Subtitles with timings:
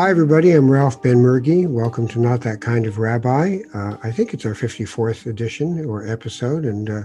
[0.00, 0.52] Hi, everybody.
[0.52, 1.68] I'm Ralph Benmergui.
[1.68, 3.58] Welcome to Not That Kind of Rabbi.
[3.74, 6.64] Uh, I think it's our 54th edition or episode.
[6.64, 7.02] And uh,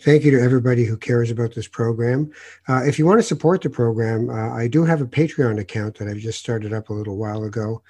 [0.00, 2.32] thank you to everybody who cares about this program.
[2.66, 5.98] Uh, if you want to support the program, uh, I do have a Patreon account
[5.98, 7.82] that I've just started up a little while ago.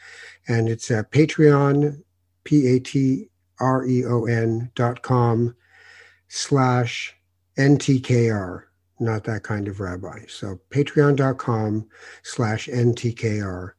[0.49, 2.03] And it's Patreon,
[2.43, 5.55] P A T R E O N dot com
[6.27, 7.15] slash
[7.57, 8.65] NTKR.
[8.99, 10.25] Not that kind of rabbi.
[10.27, 11.87] So patreon.com
[12.25, 13.75] slash NTKR.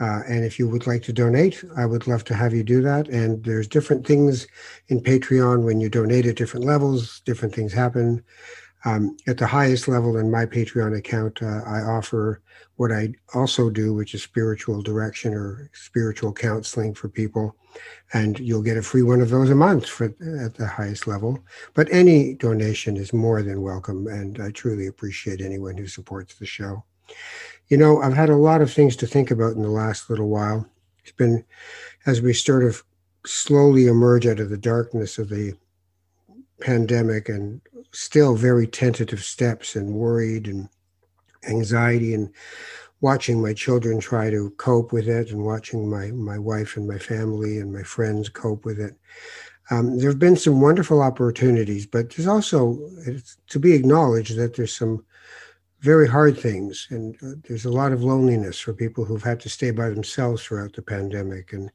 [0.00, 2.80] Uh, and if you would like to donate, I would love to have you do
[2.82, 3.08] that.
[3.08, 4.46] And there's different things
[4.88, 8.24] in Patreon when you donate at different levels, different things happen.
[8.86, 12.40] Um, at the highest level in my Patreon account, uh, I offer
[12.76, 17.54] what I also do, which is spiritual direction or spiritual counseling for people.
[18.14, 21.38] And you'll get a free one of those a month for at the highest level.
[21.74, 24.06] But any donation is more than welcome.
[24.06, 26.84] And I truly appreciate anyone who supports the show.
[27.70, 30.28] You know, I've had a lot of things to think about in the last little
[30.28, 30.68] while.
[31.02, 31.44] It's been
[32.04, 32.82] as we sort of
[33.24, 35.54] slowly emerge out of the darkness of the
[36.60, 37.60] pandemic and
[37.92, 40.68] still very tentative steps and worried and
[41.48, 42.30] anxiety and
[43.00, 46.98] watching my children try to cope with it and watching my my wife and my
[46.98, 48.96] family and my friends cope with it.
[49.70, 52.90] Um, there have been some wonderful opportunities, but there's also
[53.48, 55.04] to be acknowledged that there's some
[55.80, 56.86] very hard things.
[56.90, 60.42] And uh, there's a lot of loneliness for people who've had to stay by themselves
[60.42, 61.52] throughout the pandemic.
[61.52, 61.70] And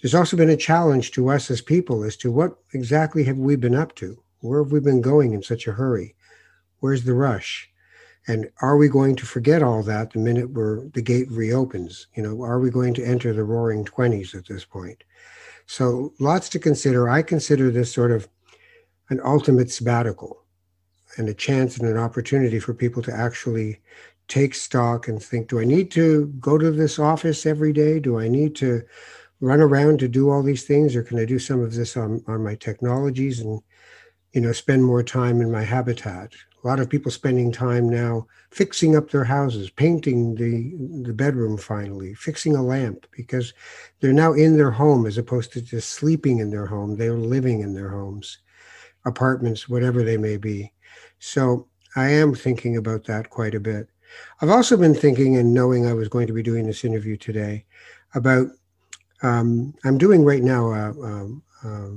[0.00, 3.56] there's also been a challenge to us as people as to what exactly have we
[3.56, 4.22] been up to?
[4.40, 6.14] Where have we been going in such a hurry?
[6.80, 7.68] Where's the rush?
[8.26, 12.08] And are we going to forget all that the minute where the gate reopens?
[12.14, 15.02] You know, are we going to enter the roaring 20s at this point?
[15.66, 17.08] So lots to consider.
[17.08, 18.28] I consider this sort of
[19.08, 20.44] an ultimate sabbatical
[21.18, 23.80] and a chance and an opportunity for people to actually
[24.28, 27.98] take stock and think do i need to go to this office every day?
[27.98, 28.82] Do i need to
[29.40, 32.22] run around to do all these things or can i do some of this on,
[32.26, 33.60] on my technologies and
[34.32, 36.32] you know spend more time in my habitat?
[36.62, 40.74] A lot of people spending time now fixing up their houses painting the
[41.08, 43.54] the bedroom finally fixing a lamp because
[44.00, 46.96] they're now in their home as opposed to just sleeping in their home.
[46.96, 48.38] They're living in their homes
[49.04, 50.72] apartments whatever they may be
[51.18, 53.88] so I am thinking about that quite a bit.
[54.40, 57.64] I've also been thinking and knowing I was going to be doing this interview today
[58.14, 58.48] about,
[59.22, 61.28] um, I'm doing right now a, a,
[61.64, 61.92] a,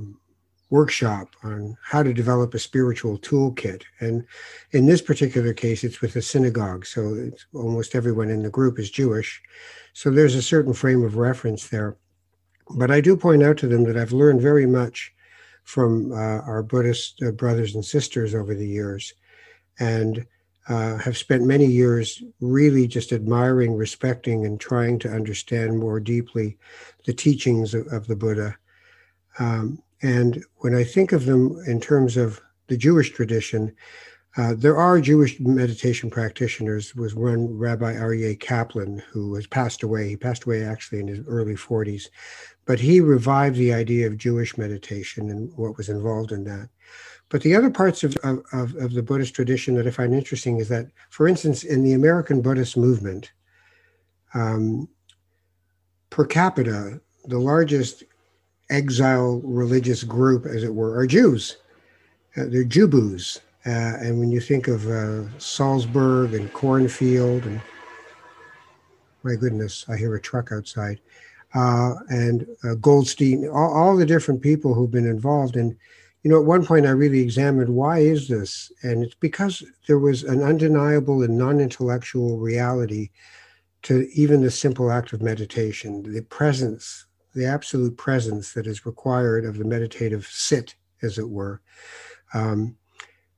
[0.70, 3.82] workshop on how to develop a spiritual toolkit.
[4.00, 4.24] And
[4.70, 6.86] in this particular case, it's with a synagogue.
[6.86, 9.42] So almost everyone in the group is Jewish.
[9.92, 11.98] So there's a certain frame of reference there.
[12.74, 15.12] But I do point out to them that I've learned very much
[15.64, 19.14] from uh, our Buddhist uh, brothers and sisters over the years,
[19.78, 20.26] and
[20.68, 26.56] uh, have spent many years really just admiring, respecting, and trying to understand more deeply
[27.04, 28.56] the teachings of, of the Buddha.
[29.38, 33.74] Um, and when I think of them in terms of the Jewish tradition,
[34.36, 36.96] uh, there are Jewish meditation practitioners.
[36.96, 40.08] Was one Rabbi Aryeh Kaplan who has passed away.
[40.08, 42.04] He passed away actually in his early 40s,
[42.64, 46.70] but he revived the idea of Jewish meditation and what was involved in that.
[47.28, 50.68] But the other parts of, of, of the Buddhist tradition that I find interesting is
[50.68, 53.32] that, for instance, in the American Buddhist movement,
[54.34, 54.88] um,
[56.10, 58.04] per capita, the largest
[58.70, 61.58] exile religious group, as it were, are Jews.
[62.36, 63.40] Uh, they're Jubus.
[63.64, 67.60] Uh, and when you think of uh, Salzberg and Kornfield, and
[69.22, 71.00] my goodness, I hear a truck outside,
[71.54, 72.46] uh, and
[72.80, 75.56] Goldstein, all, all, the different people who've been involved.
[75.56, 75.76] And,
[76.22, 78.72] you know, at one point I really examined why is this?
[78.82, 83.10] And it's because there was an undeniable and non intellectual reality
[83.82, 89.44] to even the simple act of meditation, the presence, the absolute presence that is required
[89.44, 91.60] of the meditative sit, as it were.
[92.34, 92.76] Um,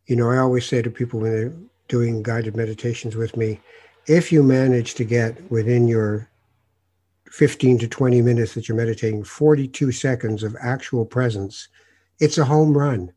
[0.07, 1.53] you know, I always say to people when they're
[1.89, 3.61] doing guided meditations with me,
[4.07, 6.29] if you manage to get within your
[7.31, 11.69] 15 to 20 minutes that you're meditating, 42 seconds of actual presence,
[12.21, 13.13] it's a home run.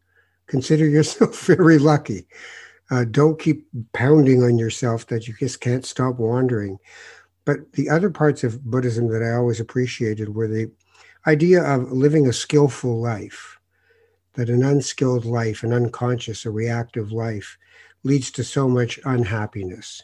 [0.48, 2.28] Consider yourself very lucky.
[2.90, 6.78] Uh, don't keep pounding on yourself that you just can't stop wandering.
[7.44, 10.72] But the other parts of Buddhism that I always appreciated were the
[11.26, 13.57] idea of living a skillful life
[14.38, 17.58] that an unskilled life, an unconscious, a reactive life
[18.04, 20.04] leads to so much unhappiness.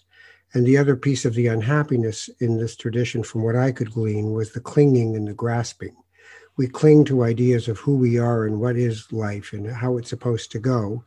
[0.56, 4.33] And the other piece of the unhappiness in this tradition, from what I could glean,
[4.33, 5.95] was the clinging and the grasping.
[6.57, 10.09] We cling to ideas of who we are and what is life and how it's
[10.09, 11.03] supposed to go.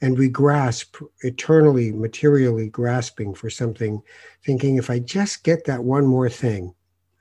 [0.00, 4.02] And we grasp, eternally, materially grasping for something,
[4.44, 6.74] thinking if I just get that one more thing,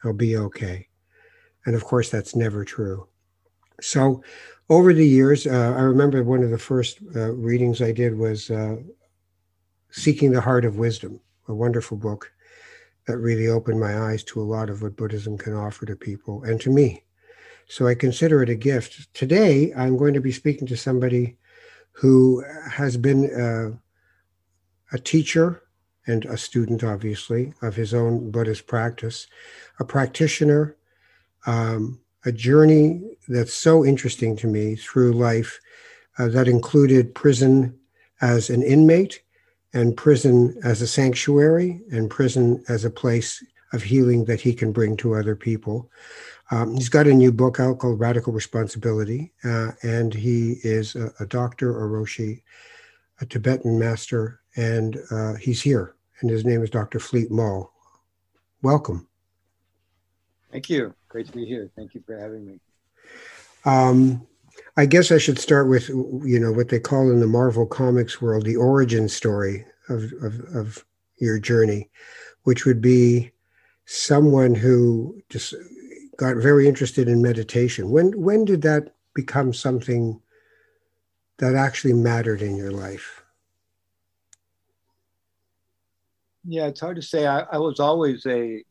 [0.04, 0.88] I'll be okay.
[1.65, 3.07] And of course, that's never true.
[3.81, 4.24] So,
[4.69, 8.50] over the years, uh, I remember one of the first uh, readings I did was
[8.50, 8.78] uh,
[9.89, 11.19] Seeking the Heart of Wisdom,
[11.50, 12.31] a wonderful book
[13.07, 16.44] that really opened my eyes to a lot of what Buddhism can offer to people
[16.44, 17.04] and to me.
[17.68, 19.13] So I consider it a gift.
[19.13, 21.38] Today, I'm going to be speaking to somebody
[21.92, 23.78] who has been uh,
[24.94, 25.63] a teacher
[26.07, 29.28] and a student, obviously, of his own Buddhist practice,
[29.80, 30.78] a practitioner,
[31.45, 35.59] um, a journey that's so interesting to me through life
[36.19, 37.77] uh, that included prison
[38.21, 39.21] as an inmate
[39.73, 44.71] and prison as a sanctuary and prison as a place of healing that he can
[44.71, 45.89] bring to other people.
[46.51, 51.13] Um, he's got a new book out called Radical Responsibility, uh, and he is a,
[51.21, 52.41] a, doctor, a Roshi,
[53.21, 55.95] a Tibetan master, and uh, he's here.
[56.19, 57.00] And his name is Dr.
[57.00, 57.71] Fleet Maull.
[58.62, 59.07] Welcome.
[60.51, 60.94] Thank you.
[61.07, 61.71] Great to be here.
[61.75, 62.59] Thank you for having me.
[63.63, 64.27] Um,
[64.75, 68.21] I guess I should start with you know what they call in the Marvel Comics
[68.21, 70.86] world the origin story of of, of
[71.19, 71.89] your journey,
[72.44, 73.31] which would be
[73.86, 75.53] someone who just
[76.18, 77.92] got very interested in meditation.
[77.92, 80.21] When when did that become something
[81.38, 83.24] that actually mattered in your life?
[86.44, 87.27] Yeah, it's hard to say.
[87.27, 88.63] I, I was always a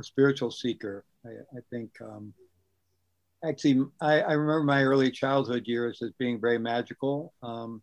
[0.00, 1.04] a spiritual seeker.
[1.24, 2.32] I, I think um,
[3.44, 7.32] actually, I, I, remember my early childhood years as being very magical.
[7.42, 7.82] Um,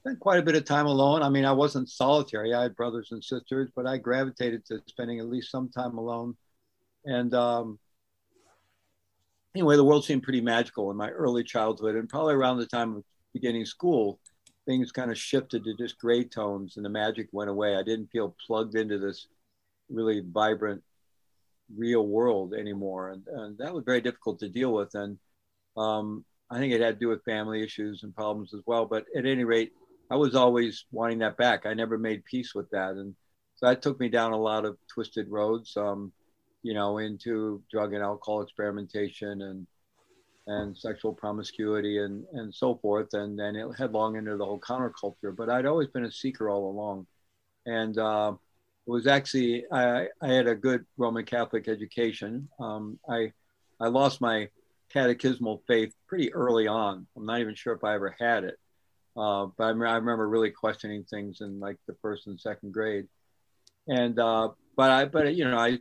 [0.00, 1.22] spent quite a bit of time alone.
[1.22, 2.54] I mean, I wasn't solitary.
[2.54, 6.36] I had brothers and sisters, but I gravitated to spending at least some time alone.
[7.04, 7.78] And um,
[9.54, 12.96] anyway, the world seemed pretty magical in my early childhood, and probably around the time
[12.96, 14.20] of beginning school,
[14.66, 17.76] things kind of shifted to just gray tones, and the magic went away.
[17.76, 19.26] I didn't feel plugged into this
[19.90, 20.82] really vibrant
[21.76, 23.10] real world anymore.
[23.10, 24.94] And, and that was very difficult to deal with.
[24.94, 25.18] And
[25.76, 28.86] um, I think it had to do with family issues and problems as well.
[28.86, 29.72] But at any rate,
[30.10, 31.66] I was always wanting that back.
[31.66, 32.92] I never made peace with that.
[32.92, 33.14] And
[33.56, 36.12] so that took me down a lot of twisted roads, um,
[36.62, 39.66] you know, into drug and alcohol experimentation and
[40.46, 43.14] and sexual promiscuity and, and so forth.
[43.14, 45.36] And then it headlong into the whole counterculture.
[45.36, 47.06] But I'd always been a seeker all along.
[47.66, 48.32] And uh,
[48.86, 52.48] was actually I, I had a good Roman Catholic education.
[52.58, 53.32] Um, I
[53.80, 54.48] I lost my
[54.94, 57.06] catechismal faith pretty early on.
[57.16, 58.58] I'm not even sure if I ever had it,
[59.16, 63.06] uh, but I, I, remember really questioning things in like the first and second grade.
[63.86, 65.78] And uh, but I but you know I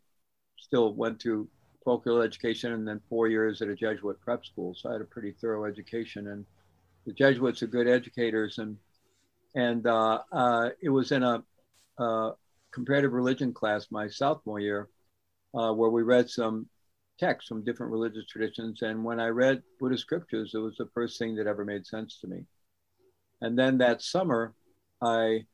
[0.58, 1.48] still went to
[1.84, 5.06] parochial education and then four years at a Jesuit prep school, so I had a
[5.06, 6.28] pretty thorough education.
[6.28, 6.46] And
[7.06, 8.78] the Jesuits are good educators, and
[9.56, 11.44] and uh, uh it was in a
[11.98, 12.32] uh,
[12.74, 14.90] comparative religion class my sophomore year,
[15.54, 16.68] uh, where we read some
[17.20, 18.82] texts from different religious traditions.
[18.82, 22.20] And when I read Buddhist scriptures, it was the first thing that ever made sense
[22.22, 22.46] to me.
[23.42, 24.54] And then that summer,
[25.02, 25.46] I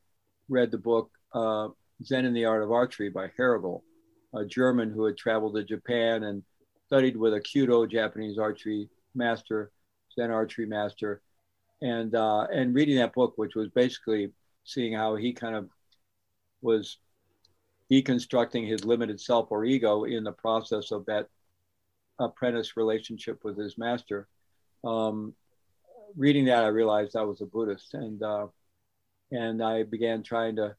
[0.48, 1.68] read the book uh,
[2.04, 3.82] Zen and the Art of Archery by Herrigel,
[4.34, 6.42] a German who had traveled to Japan and
[6.86, 9.70] studied with a Kyudo Japanese archery master,
[10.14, 11.22] Zen archery master.
[11.82, 14.32] And, uh, and reading that book, which was basically
[14.64, 15.68] seeing how he kind of
[16.62, 16.98] was
[17.90, 21.28] deconstructing his limited self or ego in the process of that
[22.18, 24.26] apprentice relationship with his master.
[24.84, 25.34] Um,
[26.16, 28.46] reading that, I realized I was a Buddhist, and uh,
[29.30, 30.74] and I began trying to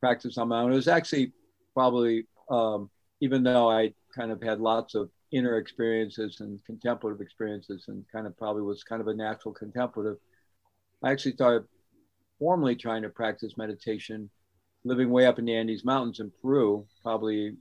[0.00, 0.72] practice on my own.
[0.72, 1.32] It was actually
[1.74, 7.84] probably, um, even though I kind of had lots of inner experiences and contemplative experiences,
[7.88, 10.16] and kind of probably was kind of a natural contemplative,
[11.02, 11.66] I actually started
[12.38, 14.30] formally trying to practice meditation
[14.86, 17.56] living way up in the Andes Mountains in Peru, probably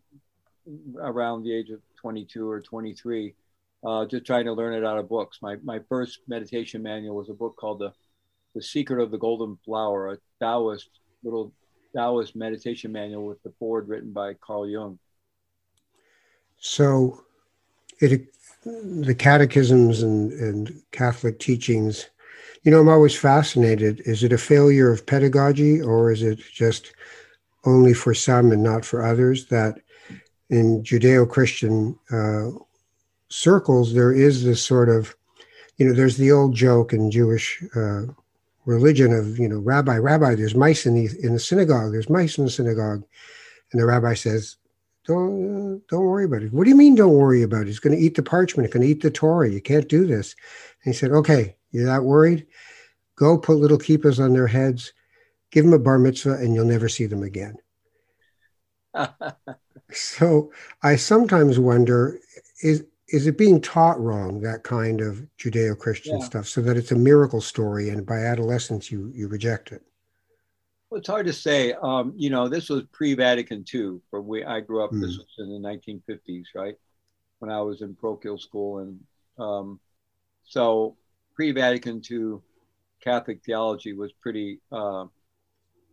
[0.99, 3.33] around the age of 22 or 23,
[3.85, 5.39] uh, just trying to learn it out of books.
[5.41, 7.91] My, my first meditation manual was a book called the,
[8.53, 10.89] the Secret of the Golden Flower, a Taoist,
[11.23, 11.51] little
[11.95, 14.99] Taoist meditation manual with the forward written by Carl Jung.
[16.57, 17.23] So
[17.99, 18.27] it,
[18.63, 22.07] the catechisms and, and Catholic teachings,
[22.65, 24.01] you know, I'm always fascinated.
[24.05, 26.93] Is it a failure of pedagogy or is it just
[27.63, 29.79] only for some and not for others, that
[30.49, 32.49] in Judeo Christian uh,
[33.29, 35.15] circles, there is this sort of,
[35.77, 38.01] you know, there's the old joke in Jewish uh,
[38.65, 42.39] religion of, you know, Rabbi, Rabbi, there's mice in the, in the synagogue, there's mice
[42.39, 43.03] in the synagogue.
[43.71, 44.55] And the rabbi says,
[45.05, 46.53] don't, uh, don't worry about it.
[46.53, 47.69] What do you mean, don't worry about it?
[47.69, 49.49] It's going to eat the parchment, it's going to eat the Torah.
[49.49, 50.35] You can't do this.
[50.83, 52.47] And he said, okay, you're that worried?
[53.15, 54.93] Go put little kippas on their heads
[55.55, 57.57] give them a bar mitzvah and you'll never see them again.
[59.91, 62.19] So I sometimes wonder
[62.63, 66.25] is is it being taught wrong that kind of Judeo-Christian yeah.
[66.25, 69.83] stuff, so that it's a miracle story, and by adolescence you you reject it?
[70.89, 71.73] Well, it's hard to say.
[71.73, 73.99] Um, you know, this was pre-Vatican II.
[74.09, 74.91] For where I grew up.
[74.91, 75.01] Mm.
[75.01, 76.75] This was in the 1950s, right?
[77.39, 78.99] When I was in parochial school, and
[79.37, 79.79] um,
[80.43, 80.95] so
[81.35, 82.39] pre-Vatican II
[83.03, 85.05] Catholic theology was pretty uh,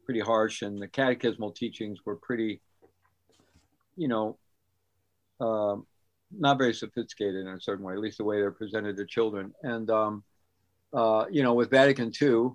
[0.04, 2.60] pretty harsh, and the catechismal teachings were pretty,
[3.96, 4.38] you know,
[5.40, 5.76] uh,
[6.38, 9.52] not very sophisticated in a certain way, at least the way they're presented to children.
[9.62, 10.24] And um,
[10.92, 12.50] uh, you know, with Vatican II,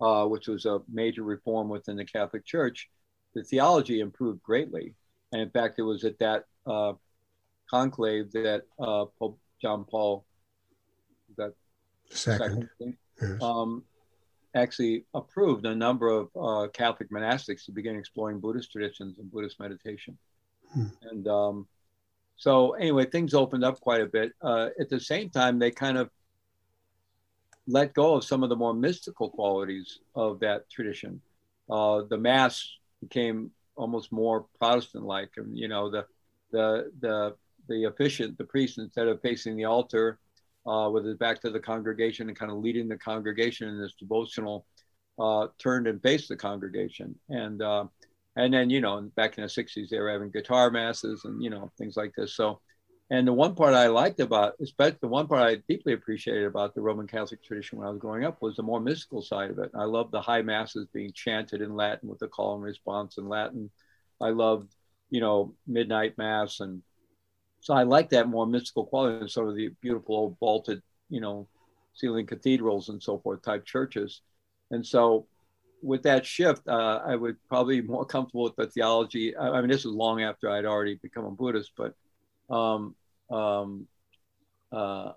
[0.00, 2.88] uh, which was a major reform within the Catholic Church,
[3.34, 4.94] the theology improved greatly.
[5.32, 6.94] And in fact, it was at that uh,
[7.68, 10.24] conclave that uh, Pope John Paul
[11.36, 11.52] that
[12.10, 13.42] second, second yes.
[13.42, 13.82] um,
[14.54, 19.60] actually approved a number of uh, Catholic monastics to begin exploring Buddhist traditions and Buddhist
[19.60, 20.16] meditation.
[20.72, 20.86] Hmm.
[21.02, 21.66] And um,
[22.36, 24.32] so, anyway, things opened up quite a bit.
[24.40, 26.10] Uh, at the same time, they kind of
[27.68, 31.20] let go of some of the more mystical qualities of that tradition.
[31.70, 32.66] Uh, the Mass
[33.00, 36.06] became almost more Protestant-like, and you know, the
[36.50, 37.36] the the
[37.68, 40.18] the officiant, the priest, instead of facing the altar,
[40.66, 43.94] uh, with his back to the congregation and kind of leading the congregation in this
[43.98, 44.66] devotional,
[45.18, 47.14] uh, turned and faced the congregation.
[47.28, 47.84] And uh,
[48.36, 51.50] and then you know, back in the '60s, they were having guitar masses and you
[51.50, 52.34] know things like this.
[52.34, 52.60] So,
[53.10, 56.74] and the one part I liked about, especially the one part I deeply appreciated about
[56.74, 59.58] the Roman Catholic tradition when I was growing up, was the more mystical side of
[59.58, 59.70] it.
[59.74, 63.28] I loved the high masses being chanted in Latin with the call and response in
[63.28, 63.70] Latin.
[64.20, 64.74] I loved,
[65.10, 66.82] you know, midnight mass and
[67.60, 71.20] so I like that more mystical quality than sort of the beautiful old vaulted, you
[71.20, 71.48] know,
[71.94, 74.22] ceiling cathedrals and so forth type churches.
[74.70, 75.26] And so
[75.82, 79.36] with that shift, uh, I would probably be more comfortable with the theology.
[79.36, 81.94] I, I, mean, this was long after I'd already become a Buddhist, but
[82.50, 82.94] um,
[83.30, 83.86] um,
[84.72, 85.12] uh,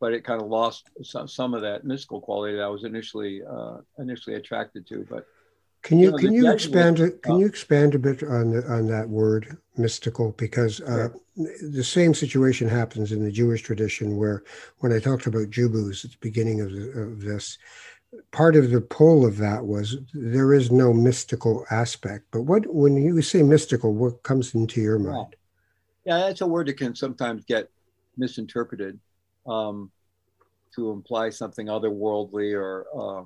[0.00, 3.42] but it kind of lost some, some of that mystical quality that I was initially
[3.42, 5.06] uh, initially attracted to.
[5.08, 5.26] But
[5.82, 8.86] can you, you know, can you expand can you expand a bit on the, on
[8.88, 10.32] that word mystical?
[10.32, 14.42] Because uh, the same situation happens in the Jewish tradition where
[14.78, 17.58] when I talked about Jubus at the beginning of, the, of this
[18.32, 22.26] part of the pull of that was there is no mystical aspect.
[22.30, 25.36] But what when you say mystical what comes into your mind
[26.18, 27.68] that's a word that can sometimes get
[28.16, 28.98] misinterpreted
[29.46, 29.90] um,
[30.74, 33.24] to imply something otherworldly or uh,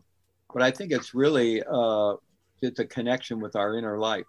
[0.52, 2.14] but I think it's really uh,
[2.62, 4.24] it's a connection with our inner life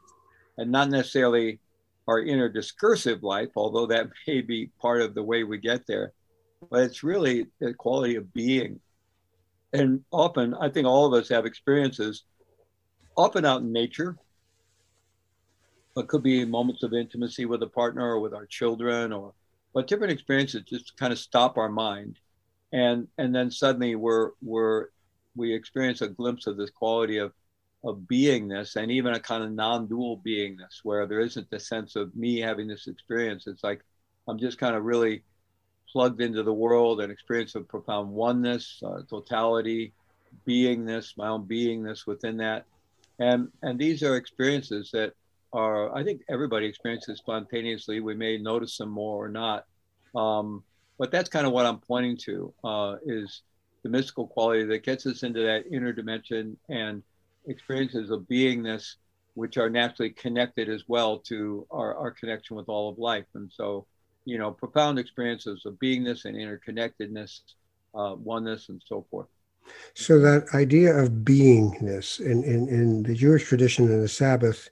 [0.57, 1.59] and not necessarily
[2.07, 6.13] our inner discursive life, although that may be part of the way we get there.
[6.69, 8.79] But it's really the quality of being.
[9.73, 12.23] And often, I think all of us have experiences,
[13.15, 14.17] often out in nature,
[15.95, 19.33] but could be moments of intimacy with a partner or with our children, or
[19.73, 22.19] but different experiences just kind of stop our mind,
[22.73, 24.87] and and then suddenly we're we're
[25.35, 27.33] we experience a glimpse of this quality of
[27.83, 32.15] of beingness and even a kind of non-dual beingness where there isn't the sense of
[32.15, 33.47] me having this experience.
[33.47, 33.81] It's like
[34.27, 35.23] i'm just kind of really
[35.91, 39.93] plugged into the world and experience of profound oneness uh, totality
[40.47, 42.65] beingness my own beingness within that.
[43.19, 45.13] And and these are experiences that
[45.55, 49.65] are i think everybody experiences spontaneously we may notice them more or not
[50.15, 50.63] um,
[50.97, 53.41] but that's kind of what i'm pointing to uh, is
[53.85, 57.03] the mystical quality that gets us into that inner dimension and
[57.47, 58.95] experiences of beingness,
[59.35, 63.25] which are naturally connected as well to our, our connection with all of life.
[63.35, 63.85] And so,
[64.25, 67.41] you know, profound experiences of beingness and interconnectedness,
[67.93, 69.27] uh, oneness, and so forth.
[69.93, 74.69] So that idea of beingness in, in, in the Jewish tradition and the Sabbath,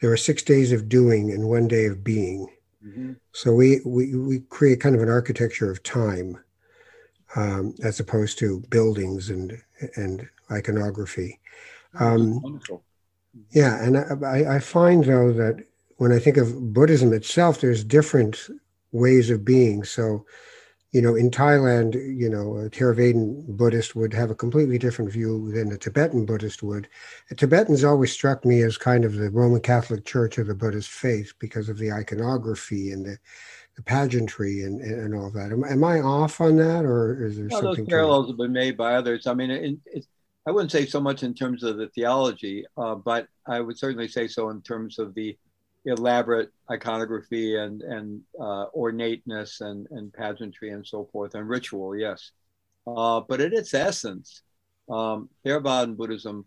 [0.00, 2.48] there are six days of doing and one day of being.
[2.84, 3.12] Mm-hmm.
[3.32, 6.38] So we, we, we create kind of an architecture of time
[7.34, 9.60] um, as opposed to buildings and,
[9.96, 11.40] and iconography.
[11.98, 12.60] Um,
[13.50, 15.64] yeah, and I, I find though that
[15.96, 18.48] when I think of Buddhism itself, there's different
[18.92, 19.84] ways of being.
[19.84, 20.24] So,
[20.96, 25.52] you know, in Thailand, you know, a Theravadan Buddhist would have a completely different view
[25.52, 26.88] than a Tibetan Buddhist would.
[27.30, 30.88] A Tibetans always struck me as kind of the Roman Catholic Church of the Buddhist
[30.88, 33.18] faith because of the iconography and the,
[33.76, 35.52] the pageantry and, and all that.
[35.52, 37.84] Am, am I off on that, or is there something?
[37.84, 39.26] Those parallels have been made by others.
[39.26, 40.08] I mean, it, it's
[40.46, 44.08] I wouldn't say so much in terms of the theology, uh, but I would certainly
[44.08, 45.36] say so in terms of the
[45.86, 51.96] elaborate iconography and and uh, ornateness and and pageantry and so forth and ritual.
[51.96, 52.32] Yes,
[52.86, 54.42] uh, but at its essence,
[54.88, 56.44] um, Theravada Buddhism,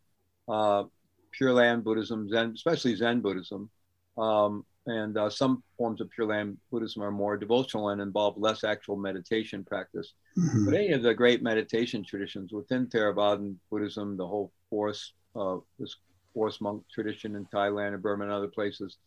[0.47, 0.83] uh,
[1.31, 3.69] Pure Land Buddhism, Zen, especially Zen Buddhism,
[4.17, 8.63] um, and uh, some forms of Pure Land Buddhism are more devotional and involve less
[8.63, 10.13] actual meditation practice.
[10.37, 10.65] Mm-hmm.
[10.65, 15.95] But any of the great meditation traditions within Theravadan Buddhism, the whole forest, uh, this
[16.33, 18.97] forest monk tradition in Thailand and Burma and other places,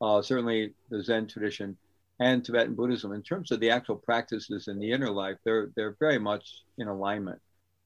[0.00, 1.76] uh, certainly the Zen tradition
[2.20, 5.96] and Tibetan Buddhism, in terms of the actual practices in the inner life, they're they're
[5.98, 7.40] very much in alignment,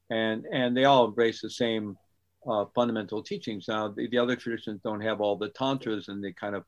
[0.09, 1.97] and and they all embrace the same
[2.47, 3.67] uh, fundamental teachings.
[3.67, 6.63] Now, the, the, other traditions don't have all the tantras and the kind of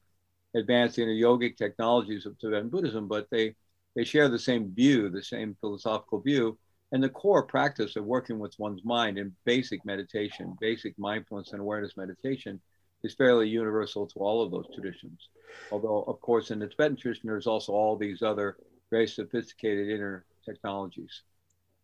[0.56, 3.56] advanced inner yogic technologies of Tibetan Buddhism, but they
[3.96, 6.58] they share the same view, the same philosophical view,
[6.92, 11.60] and the core practice of working with one's mind in basic meditation, basic mindfulness and
[11.60, 12.62] awareness meditation,
[13.04, 15.30] is fairly universal to all of those traditions.
[15.72, 18.58] Although, of course, in the Tibetan tradition, there's also all these other
[18.90, 21.24] very sophisticated inner technologies.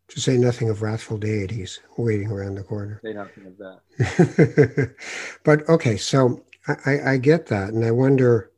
[0.10, 3.00] To say nothing of wrathful deities waiting around the corner.
[3.04, 4.96] Say nothing of that.
[5.44, 6.44] but okay, so
[6.86, 7.70] I, I get that.
[7.70, 8.52] And I wonder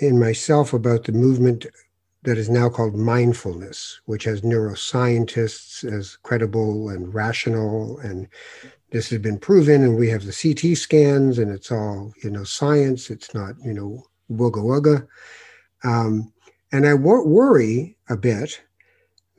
[0.00, 1.66] in myself about the movement
[2.22, 8.28] that is now called mindfulness, which has neuroscientists as credible and rational, and
[8.90, 9.82] this has been proven.
[9.82, 13.10] And we have the CT scans, and it's all you know science.
[13.10, 15.06] It's not you know wooga wooga.
[15.84, 16.32] Um,
[16.72, 18.60] and I wor- worry a bit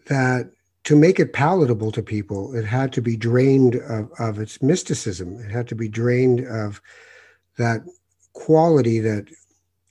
[0.07, 0.49] that
[0.85, 5.37] to make it palatable to people, it had to be drained of, of its mysticism.
[5.41, 6.81] It had to be drained of
[7.57, 7.81] that
[8.33, 9.27] quality that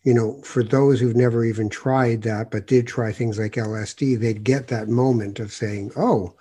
[0.07, 4.21] you know, for those who've never even tried that, but did try things like LSD,
[4.21, 6.33] they'd get that moment of saying, oh,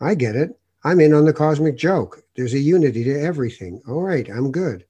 [0.00, 0.58] I get it.
[0.84, 2.22] I'm in on the cosmic joke.
[2.36, 3.82] There's a unity to everything.
[3.88, 4.84] All right, I'm good.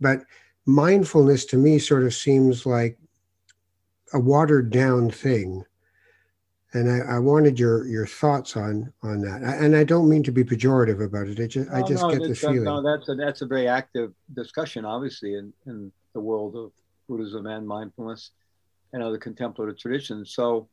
[0.00, 0.20] But
[0.66, 2.98] mindfulness to me sort of seems like
[4.12, 5.64] a watered down thing.
[6.72, 9.42] And I, I wanted your your thoughts on on that.
[9.42, 11.40] And I don't mean to be pejorative about it.
[11.40, 12.64] I just, no, I just no, get the feeling.
[12.64, 16.72] No, that's a, that's a very active discussion, obviously, in, in the world of
[17.08, 18.32] Buddhism and mindfulness
[18.92, 20.34] and other contemplative traditions.
[20.34, 20.68] So,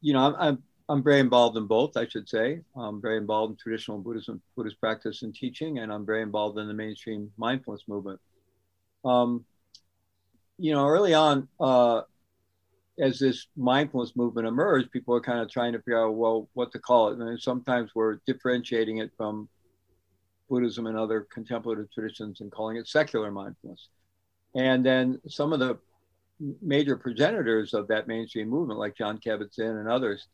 [0.00, 2.60] you know, I'm, I'm, I'm very involved in both, I should say.
[2.76, 6.68] I'm very involved in traditional Buddhism, Buddhist practice and teaching, and I'm very involved in
[6.68, 8.20] the mainstream mindfulness movement.
[9.02, 9.46] Um,
[10.58, 12.02] you know, early on, uh,
[13.00, 16.72] as this mindfulness movement emerged, people are kind of trying to figure out, well, what
[16.72, 17.18] to call it.
[17.18, 19.48] And sometimes we're differentiating it from
[20.50, 23.88] Buddhism and other contemplative traditions and calling it secular mindfulness.
[24.54, 25.78] And then some of the
[26.60, 30.28] major progenitors of that mainstream movement, like Jon Kabat-Zinn and others,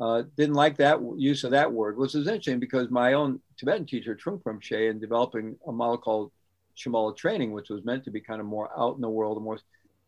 [0.00, 3.86] uh, didn't like that use of that word, which is interesting because my own Tibetan
[3.86, 6.30] teacher, Trungpa Rinpoche, in developing a model called
[6.76, 9.58] Shambhala training, which was meant to be kind of more out in the world, more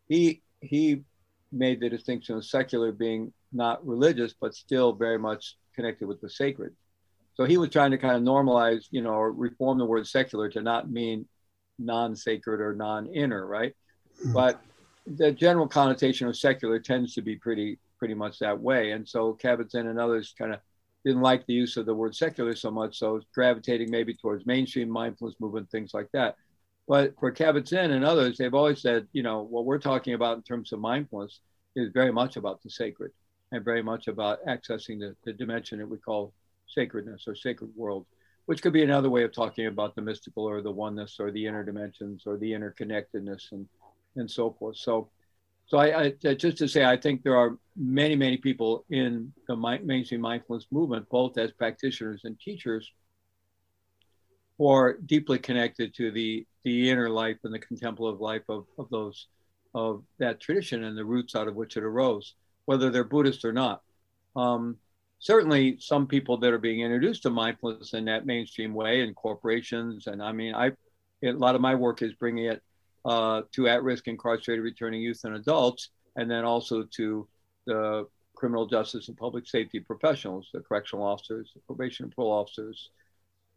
[0.08, 1.02] he he
[1.52, 6.30] made the distinction of secular being not religious, but still very much connected with the
[6.30, 6.72] sacred.
[7.34, 10.48] So he was trying to kind of normalize, you know, or reform the word secular
[10.50, 11.26] to not mean
[11.78, 13.74] non-sacred or non-inner, right?
[14.20, 14.32] Mm-hmm.
[14.32, 14.60] But
[15.06, 18.90] the general connotation of secular tends to be pretty pretty much that way.
[18.90, 20.58] And so Kabat-Zinn and others kind of
[21.04, 24.90] didn't like the use of the word secular so much, so gravitating maybe towards mainstream
[24.90, 26.34] mindfulness movement, things like that.
[26.88, 30.42] But for Kabat-Zinn and others, they've always said, you know, what we're talking about in
[30.42, 31.38] terms of mindfulness
[31.76, 33.12] is very much about the sacred
[33.52, 36.32] and very much about accessing the, the dimension that we call
[36.66, 38.06] sacredness or sacred world,
[38.46, 41.46] which could be another way of talking about the mystical or the oneness or the
[41.46, 43.68] inner dimensions or the interconnectedness and
[44.16, 44.76] and so forth.
[44.76, 45.08] So,
[45.70, 49.54] so I, I just to say, I think there are many many people in the
[49.54, 52.90] mainstream mindfulness movement, both as practitioners and teachers,
[54.58, 58.90] who are deeply connected to the the inner life and the contemplative life of, of
[58.90, 59.28] those
[59.72, 63.52] of that tradition and the roots out of which it arose, whether they're Buddhist or
[63.52, 63.80] not.
[64.34, 64.76] Um,
[65.20, 70.06] certainly some people that are being introduced to mindfulness in that mainstream way and corporations
[70.06, 70.70] and i mean i
[71.22, 72.62] a lot of my work is bringing it
[73.04, 77.26] uh, to at-risk incarcerated returning youth and adults and then also to
[77.66, 82.90] the criminal justice and public safety professionals the correctional officers the probation and parole officers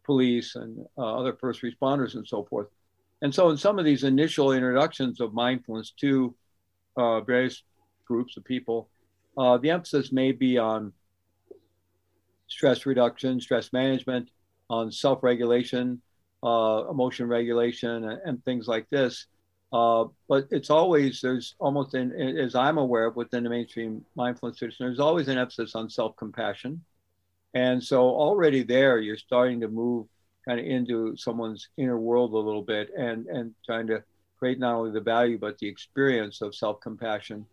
[0.04, 2.68] police and uh, other first responders and so forth
[3.22, 6.34] and so in some of these initial introductions of mindfulness to
[6.96, 7.62] uh, various
[8.06, 8.88] groups of people
[9.36, 10.92] uh, the emphasis may be on
[12.54, 14.28] stress reduction, stress management,
[14.70, 16.00] on self regulation,
[16.42, 19.26] uh, emotion regulation, and, and, things like this.
[19.74, 24.58] Uh, but it's always, there's almost, in, as I'm aware of within the mainstream mindfulness
[24.58, 26.80] tradition, there's always an emphasis on self compassion.
[27.54, 30.06] And so already there, you're starting to move
[30.46, 34.04] kind of into someone's inner world a little bit and, and trying to
[34.38, 37.44] create not only the value, but the experience of self compassion.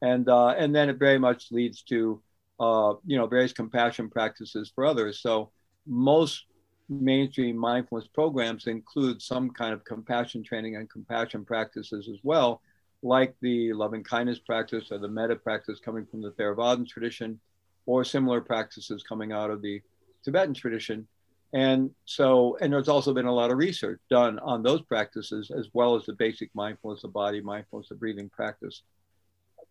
[0.00, 2.22] And, uh, and then it very much leads to
[2.58, 5.20] uh, you know, various compassion practices for others.
[5.20, 5.50] So
[5.86, 6.46] most
[6.88, 12.60] mainstream mindfulness programs include some kind of compassion training and compassion practices as well,
[13.02, 17.40] like the loving kindness practice or the metta practice coming from the Theravadan tradition,
[17.86, 19.80] or similar practices coming out of the
[20.24, 21.06] Tibetan tradition.
[21.52, 25.68] And so, and there's also been a lot of research done on those practices as
[25.72, 28.82] well as the basic mindfulness of body, mindfulness of breathing practice.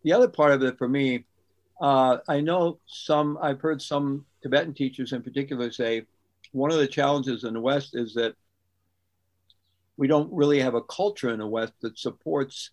[0.02, 1.24] The other part of it for me,
[1.80, 6.06] uh, I know some, I've heard some Tibetan teachers in particular say
[6.52, 8.34] one of the challenges in the West is that
[9.96, 12.70] we don't really have a culture in the West that supports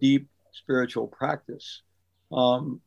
[0.00, 1.82] deep spiritual practice.
[2.32, 2.80] Um,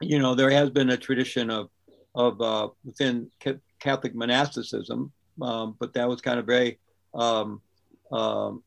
[0.00, 1.70] you know, there has been a tradition of
[2.14, 3.30] of uh, within
[3.78, 6.78] Catholic monasticism, um, but that was kind of very
[7.14, 7.60] um,
[8.10, 8.62] um,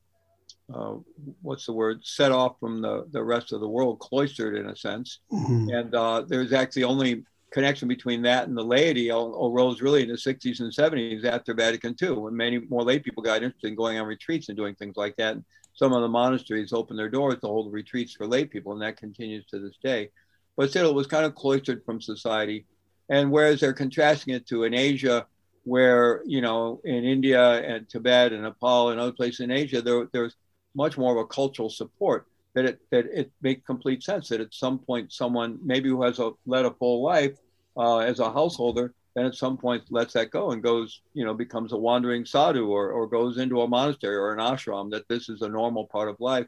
[0.74, 0.96] uh,
[1.42, 4.76] what's the word set off from the, the rest of the world, cloistered in a
[4.76, 5.20] sense.
[5.32, 5.70] Mm-hmm.
[5.70, 10.16] And uh, there's actually only connection between that and the laity arose really in the
[10.16, 14.00] 60s and 70s after Vatican II, when many more lay people got interested in going
[14.00, 15.34] on retreats and doing things like that.
[15.34, 18.82] And some of the monasteries opened their doors to hold retreats for lay people, and
[18.82, 20.12] that continues to this day.
[20.58, 22.66] But still, it was kind of cloistered from society.
[23.10, 25.26] And whereas they're contrasting it to in Asia,
[25.64, 30.08] where, you know, in India and Tibet and Nepal and other places in Asia, there,
[30.12, 30.36] there's
[30.76, 34.54] much more of a cultural support that it, that it makes complete sense that at
[34.54, 37.38] some point someone maybe who has a, led a full life
[37.78, 41.34] uh, as a householder then at some point lets that go and goes, you know,
[41.34, 45.30] becomes a wandering sadhu or, or goes into a monastery or an ashram, that this
[45.30, 46.48] is a normal part of life.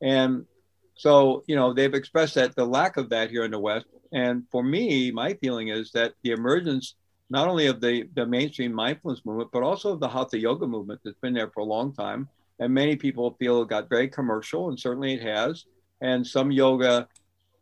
[0.00, 0.46] And
[0.96, 3.86] so, you know, they've expressed that the lack of that here in the West.
[4.12, 6.96] And for me, my feeling is that the emergence
[7.30, 11.00] not only of the, the mainstream mindfulness movement, but also of the hatha yoga movement
[11.04, 12.28] that's been there for a long time.
[12.58, 15.64] And many people feel it got very commercial, and certainly it has.
[16.00, 17.08] And some yoga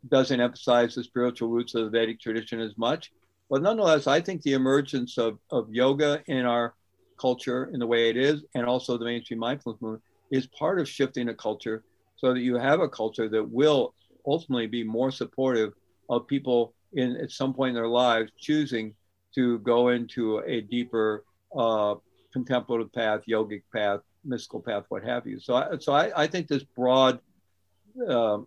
[0.09, 3.13] doesn't emphasize the spiritual roots of the Vedic tradition as much.
[3.49, 6.75] But nonetheless, I think the emergence of, of yoga in our
[7.21, 10.89] culture in the way it is, and also the mainstream mindfulness movement, is part of
[10.89, 11.83] shifting a culture
[12.17, 13.95] so that you have a culture that will
[14.27, 15.73] ultimately be more supportive
[16.09, 18.95] of people in at some point in their lives choosing
[19.35, 21.25] to go into a deeper
[21.57, 21.95] uh,
[22.33, 25.41] contemplative path, yogic path, mystical path, what have you.
[25.41, 27.21] So, I, so I, I think this broad
[28.09, 28.39] uh,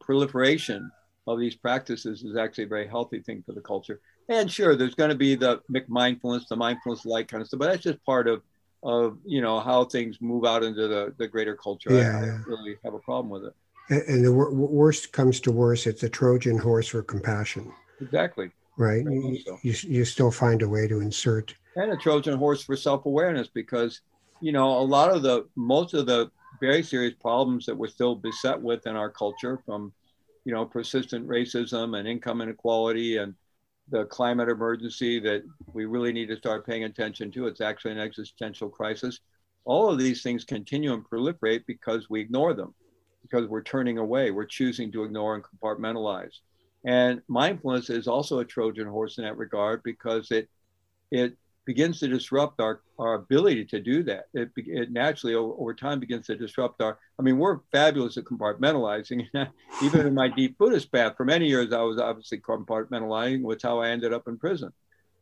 [0.00, 0.90] proliferation
[1.26, 4.00] of these practices is actually a very healthy thing for the culture.
[4.28, 7.70] And sure, there's going to be the mindfulness, the mindfulness light kind of stuff, but
[7.70, 8.42] that's just part of
[8.82, 11.92] of you know how things move out into the, the greater culture.
[11.92, 13.54] Yeah, I, I don't really have a problem with it.
[13.90, 17.72] And, and the wor- worst comes to worst, it's a Trojan horse for compassion.
[18.00, 18.50] Exactly.
[18.78, 19.04] Right.
[19.04, 19.58] You, so.
[19.62, 21.54] you, you still find a way to insert.
[21.76, 24.00] And a Trojan horse for self awareness because,
[24.40, 28.14] you know, a lot of the, most of the very serious problems that we're still
[28.14, 29.92] beset with in our culture from
[30.44, 33.34] you know, persistent racism and income inequality and
[33.90, 37.46] the climate emergency that we really need to start paying attention to.
[37.46, 39.20] It's actually an existential crisis.
[39.64, 42.74] All of these things continue and proliferate because we ignore them,
[43.22, 46.38] because we're turning away, we're choosing to ignore and compartmentalize.
[46.84, 50.48] And mindfulness is also a Trojan horse in that regard because it
[51.10, 51.36] it
[51.70, 54.24] begins to disrupt our, our ability to do that.
[54.34, 58.24] It, it naturally over, over, time begins to disrupt our, I mean, we're fabulous at
[58.24, 59.28] compartmentalizing.
[59.84, 63.78] Even in my deep Buddhist path, for many years, I was obviously compartmentalizing, which how
[63.78, 64.72] I ended up in prison.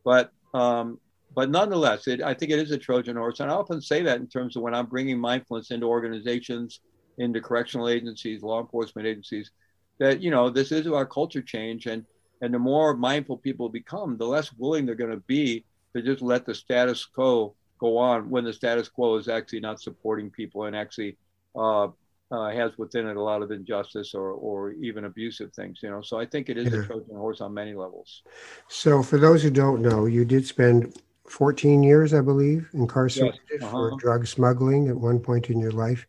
[0.06, 0.98] But, um,
[1.34, 3.40] but nonetheless, it, I think it is a Trojan horse.
[3.40, 6.80] And I often say that in terms of when I'm bringing mindfulness into organizations,
[7.18, 9.50] into correctional agencies, law enforcement agencies,
[9.98, 11.84] that, you know, this is our culture change.
[11.84, 12.06] And,
[12.40, 16.22] and the more mindful people become, the less willing they're going to be to just
[16.22, 20.64] let the status quo go on when the status quo is actually not supporting people
[20.64, 21.16] and actually
[21.56, 21.88] uh,
[22.30, 26.02] uh, has within it a lot of injustice or, or even abusive things, you know.
[26.02, 26.80] So I think it is yeah.
[26.80, 28.22] a Trojan horse on many levels.
[28.68, 33.62] So for those who don't know, you did spend 14 years, I believe, incarcerated yes.
[33.62, 33.70] uh-huh.
[33.70, 36.06] for drug smuggling at one point in your life.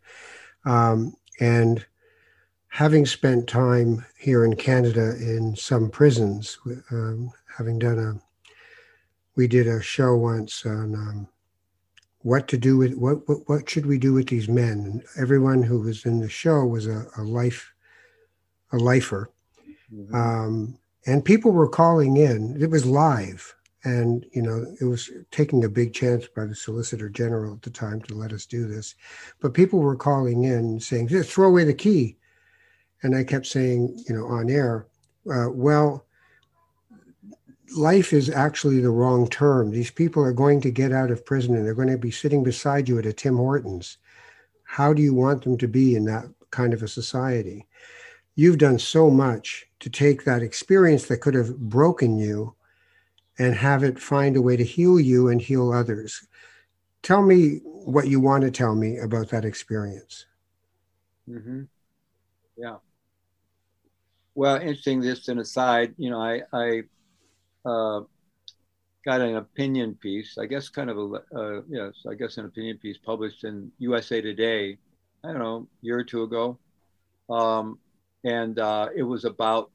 [0.66, 1.84] Um, and
[2.68, 6.58] having spent time here in Canada in some prisons,
[6.90, 8.20] um, having done a
[9.40, 11.26] we did a show once on um,
[12.18, 14.80] what to do with what, what what should we do with these men?
[14.84, 17.72] And everyone who was in the show was a, a life
[18.72, 19.30] a lifer.
[19.90, 20.14] Mm-hmm.
[20.14, 22.54] um, and people were calling in.
[22.60, 23.54] It was live.
[23.84, 27.70] And you know it was taking a big chance by the solicitor general at the
[27.70, 28.94] time to let us do this.
[29.40, 32.18] But people were calling in saying just throw away the key.
[33.02, 34.86] And i kept saying you know on air
[35.34, 36.04] uh, well
[37.76, 39.70] life is actually the wrong term.
[39.70, 42.42] These people are going to get out of prison and they're going to be sitting
[42.42, 43.98] beside you at a Tim Hortons.
[44.64, 47.66] How do you want them to be in that kind of a society?
[48.34, 52.54] You've done so much to take that experience that could have broken you
[53.38, 56.26] and have it find a way to heal you and heal others.
[57.02, 60.26] Tell me what you want to tell me about that experience.
[61.28, 61.62] Mm-hmm.
[62.56, 62.76] Yeah.
[64.34, 65.02] Well, interesting.
[65.02, 66.82] Just an aside, you know, I I
[67.64, 68.00] uh,
[69.04, 72.78] got an opinion piece, I guess, kind of a uh, yes, I guess an opinion
[72.78, 74.78] piece published in USA Today.
[75.24, 76.58] I don't know, a year or two ago,
[77.28, 77.78] um,
[78.24, 79.70] and uh, it was about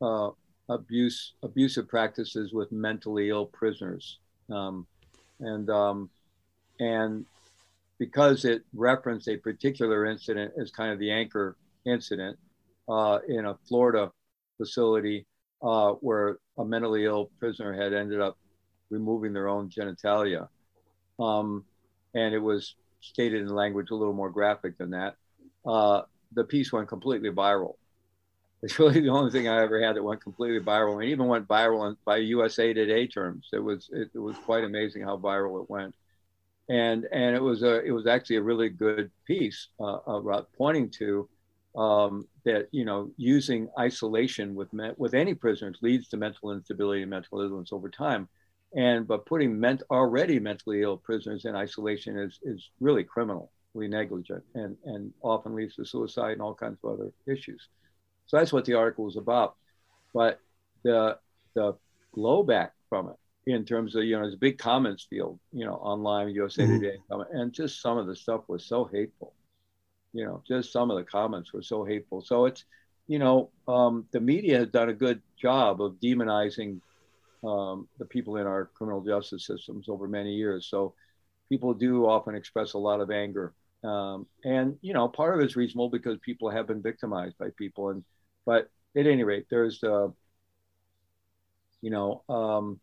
[0.00, 0.30] uh,
[0.68, 4.18] abuse abusive practices with mentally ill prisoners,
[4.50, 4.86] um,
[5.40, 6.10] and um,
[6.78, 7.26] and
[7.98, 12.38] because it referenced a particular incident as kind of the anchor incident
[12.88, 14.10] uh, in a Florida
[14.56, 15.26] facility
[15.62, 18.36] uh, where a mentally ill prisoner had ended up
[18.90, 20.48] removing their own genitalia.
[21.18, 21.64] Um,
[22.14, 25.16] and it was stated in language a little more graphic than that.
[25.66, 27.74] Uh, the piece went completely viral.
[28.62, 31.46] It's really the only thing I ever had that went completely viral, and even went
[31.46, 33.48] viral by USA Today terms.
[33.52, 35.94] It was it, it was quite amazing how viral it went
[36.68, 40.90] and and it was a it was actually a really good piece uh, about pointing
[40.90, 41.28] to
[41.76, 47.02] um, that you know using isolation with me- with any prisoners leads to mental instability
[47.02, 48.28] and mental illness over time,
[48.74, 54.42] and but putting ment- already mentally ill prisoners in isolation is is really criminally negligent
[54.54, 57.68] and and often leads to suicide and all kinds of other issues.
[58.26, 59.56] So that's what the article is about,
[60.14, 60.40] but
[60.82, 61.18] the
[61.54, 61.74] the
[62.16, 65.74] blowback from it in terms of you know there's a big comments field you know
[65.74, 66.80] online USA mm-hmm.
[66.80, 66.96] Today
[67.32, 69.34] and just some of the stuff was so hateful
[70.16, 72.22] you know just some of the comments were so hateful.
[72.22, 72.64] So it's
[73.06, 76.80] you know um, the media has done a good job of demonizing
[77.44, 80.66] um, the people in our criminal justice systems over many years.
[80.70, 80.94] So
[81.48, 83.52] people do often express a lot of anger.
[83.84, 87.90] Um, and you know part of it's reasonable because people have been victimized by people.
[87.90, 88.02] And
[88.46, 90.08] but at any rate there's uh,
[91.82, 92.80] you know um,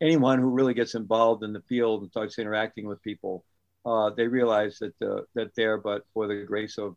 [0.00, 3.44] anyone who really gets involved in the field and starts interacting with people,
[3.86, 6.96] uh, they realize that uh, that they're but for the grace of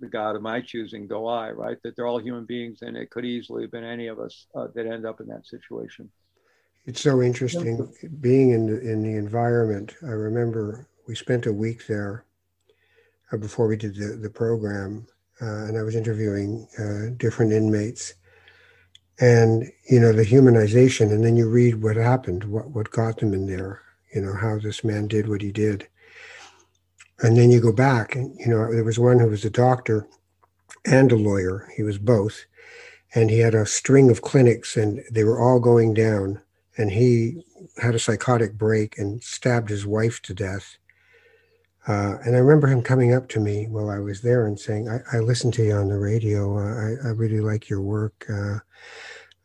[0.00, 1.78] the God of my choosing go I, right?
[1.82, 4.68] That they're all human beings, and it could easily have been any of us uh,
[4.74, 6.10] that end up in that situation.
[6.84, 9.94] It's so interesting being in the, in the environment.
[10.02, 12.24] I remember we spent a week there
[13.32, 15.06] uh, before we did the, the program,
[15.40, 18.14] uh, and I was interviewing uh, different inmates
[19.20, 23.34] and you know the humanization and then you read what happened what what got them
[23.34, 23.82] in there
[24.14, 25.86] you know how this man did what he did
[27.22, 30.06] and then you go back and you know there was one who was a doctor
[30.84, 32.44] and a lawyer he was both
[33.14, 36.40] and he had a string of clinics and they were all going down
[36.76, 37.44] and he
[37.80, 40.76] had a psychotic break and stabbed his wife to death
[41.88, 44.88] uh, and I remember him coming up to me while I was there and saying,
[44.88, 46.56] I, I listened to you on the radio.
[46.56, 48.24] Uh, I, I, really like your work.
[48.32, 48.58] Uh,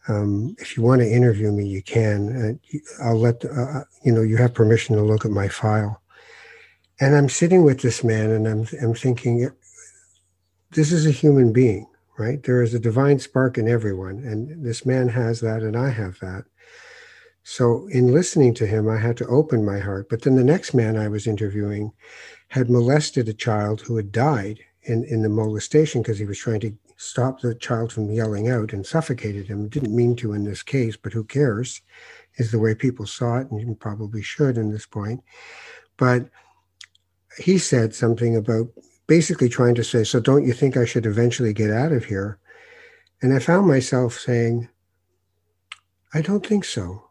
[0.07, 2.59] um, if you want to interview me, you can.
[2.71, 6.01] Uh, I'll let, uh, uh, you know, you have permission to look at my file.
[6.99, 9.49] And I'm sitting with this man and I'm, I'm thinking,
[10.71, 12.41] this is a human being, right?
[12.43, 14.19] There is a divine spark in everyone.
[14.19, 16.45] And this man has that and I have that.
[17.43, 20.09] So in listening to him, I had to open my heart.
[20.09, 21.93] But then the next man I was interviewing
[22.49, 26.59] had molested a child who had died in, in the molestation because he was trying
[26.61, 29.69] to stop the child from yelling out and suffocated him.
[29.69, 31.81] Didn't mean to in this case, but who cares?
[32.37, 35.23] Is the way people saw it, and probably should in this point.
[35.95, 36.29] But
[37.37, 38.67] he said something about
[39.07, 42.39] basically trying to say, So don't you think I should eventually get out of here?
[43.21, 44.69] And I found myself saying,
[46.13, 47.03] I don't think so.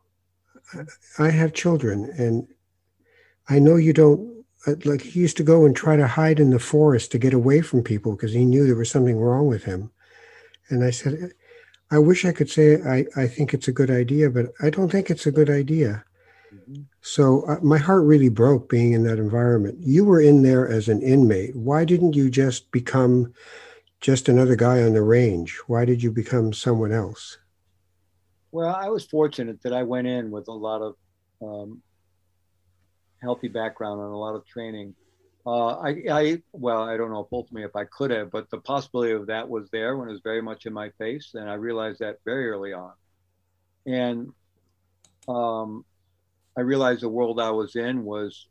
[1.19, 2.47] I have children, and
[3.49, 6.51] I know you don't uh, like he used to go and try to hide in
[6.51, 9.65] the forest to get away from people because he knew there was something wrong with
[9.65, 9.91] him.
[10.69, 11.33] And I said,
[11.91, 14.91] I wish I could say I, I think it's a good idea, but I don't
[14.91, 16.05] think it's a good idea.
[17.01, 19.79] So uh, my heart really broke being in that environment.
[19.81, 21.55] You were in there as an inmate.
[21.55, 23.33] Why didn't you just become
[24.01, 25.59] just another guy on the range?
[25.67, 27.39] Why did you become someone else?
[28.53, 30.95] Well, I was fortunate that I went in with a lot of
[31.43, 31.83] um,
[33.23, 34.95] healthy background and a lot of training.
[35.47, 38.59] Uh, I, I, well, I don't know if ultimately if I could have, but the
[38.59, 41.55] possibility of that was there when it was very much in my face, and I
[41.55, 42.93] realized that very early on.
[43.87, 44.33] And
[45.29, 45.85] um,
[46.57, 48.49] I realized the world I was in was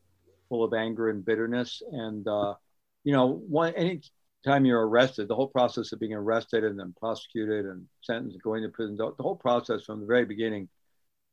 [0.50, 1.82] full of anger and bitterness.
[1.92, 2.56] And uh,
[3.04, 4.02] you know, one any
[4.46, 8.64] time you're arrested, the whole process of being arrested and then prosecuted and sentenced, going
[8.64, 10.70] to prison, the, whole process from the very beginning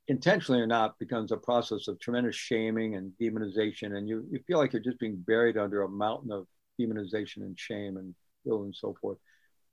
[0.08, 3.96] intentionally or not, becomes a process of tremendous shaming and demonization.
[3.96, 6.46] And you, you feel like you're just being buried under a mountain of
[6.80, 8.14] demonization and shame and
[8.46, 9.18] ill and so forth.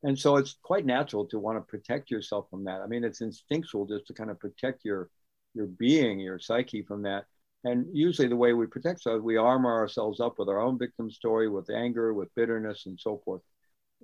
[0.03, 2.81] And so it's quite natural to want to protect yourself from that.
[2.81, 5.09] I mean, it's instinctual just to kind of protect your
[5.53, 7.25] your being, your psyche from that.
[7.63, 11.11] And usually, the way we protect ourselves, we armor ourselves up with our own victim
[11.11, 13.41] story, with anger, with bitterness, and so forth.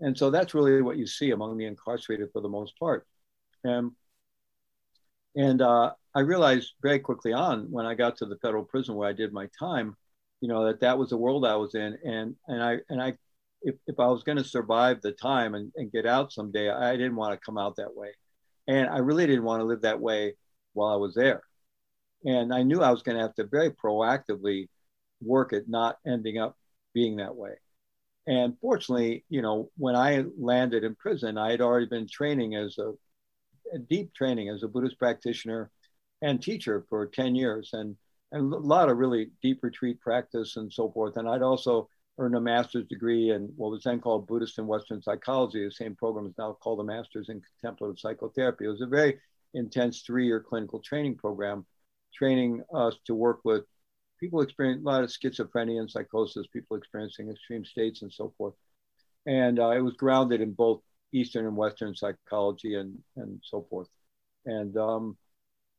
[0.01, 3.07] And so that's really what you see among the incarcerated for the most part.
[3.63, 3.91] And,
[5.35, 9.07] and uh, I realized very quickly on when I got to the federal prison where
[9.07, 9.95] I did my time,
[10.41, 11.97] you know, that that was the world I was in.
[12.03, 13.13] And, and I, and I,
[13.61, 16.97] if, if I was going to survive the time and, and get out someday, I
[16.97, 18.09] didn't want to come out that way.
[18.67, 20.35] And I really didn't want to live that way
[20.75, 21.41] while I was there.
[22.25, 24.67] And I knew I was going to have to very proactively
[25.21, 26.57] work at not ending up
[26.93, 27.53] being that way.
[28.27, 32.77] And fortunately, you know, when I landed in prison, I had already been training as
[32.79, 32.93] a,
[33.73, 35.69] a deep training as a Buddhist practitioner
[36.21, 37.95] and teacher for 10 years and,
[38.31, 41.17] and a lot of really deep retreat practice and so forth.
[41.17, 45.01] And I'd also earned a master's degree in what was then called Buddhist and Western
[45.01, 45.63] Psychology.
[45.63, 48.65] The same program is now called the Master's in Contemplative Psychotherapy.
[48.65, 49.19] It was a very
[49.55, 51.65] intense three year clinical training program,
[52.13, 53.63] training us to work with
[54.19, 58.53] people experiencing a lot of schizophrenia and psychosis, people experiencing extreme states and so forth.
[59.25, 63.87] And uh, it was grounded in both Eastern and Western psychology and, and so forth.
[64.45, 65.17] And um,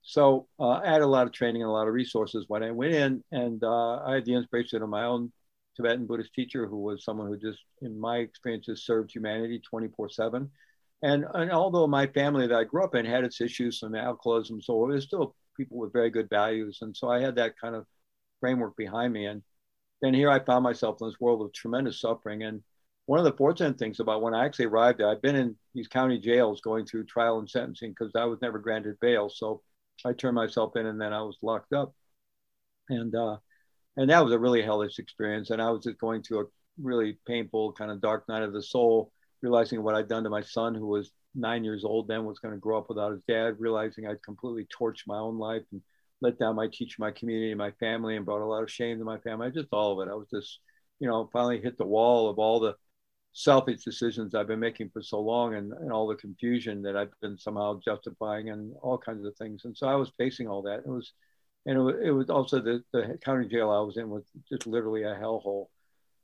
[0.03, 2.71] so uh, I had a lot of training and a lot of resources when I
[2.71, 5.33] went in, and uh, I had the inspiration of my own
[5.77, 10.51] Tibetan Buddhist teacher, who was someone who just, in my experiences, served humanity 24 7.
[11.03, 14.63] And, and although my family that I grew up in had its issues, some alcoholism,
[14.63, 16.79] so was still people with very good values.
[16.83, 17.87] And so I had that kind of
[18.41, 19.27] framework behind me.
[19.27, 19.43] And
[20.03, 22.43] then here I found myself in this world of tremendous suffering.
[22.43, 22.63] And
[23.07, 26.19] one of the fortunate things about when I actually arrived I've been in these county
[26.19, 29.29] jails going through trial and sentencing because I was never granted bail.
[29.29, 29.63] So
[30.05, 31.95] I turned myself in and then I was locked up.
[32.89, 33.37] And uh,
[33.97, 35.51] and that was a really hellish experience.
[35.51, 36.45] And I was just going through a
[36.81, 40.43] really painful kind of dark night of the soul, realizing what I'd done to my
[40.43, 43.57] son, who was nine years old then, was going to grow up without his dad,
[43.59, 45.83] realizing I'd completely torched my own life and
[46.21, 49.05] let down my teacher, my community, my family, and brought a lot of shame to
[49.05, 49.51] my family.
[49.51, 50.11] Just all of it.
[50.11, 50.61] I was just,
[50.99, 52.75] you know, finally hit the wall of all the
[53.33, 57.11] selfish decisions I've been making for so long and, and all the confusion that I've
[57.21, 59.67] been somehow justifying and all kinds of things.
[59.67, 60.79] And so I was facing all that.
[60.79, 61.13] It was,
[61.67, 64.67] and it was, it was also the, the county jail I was in was just
[64.67, 65.67] literally a hellhole.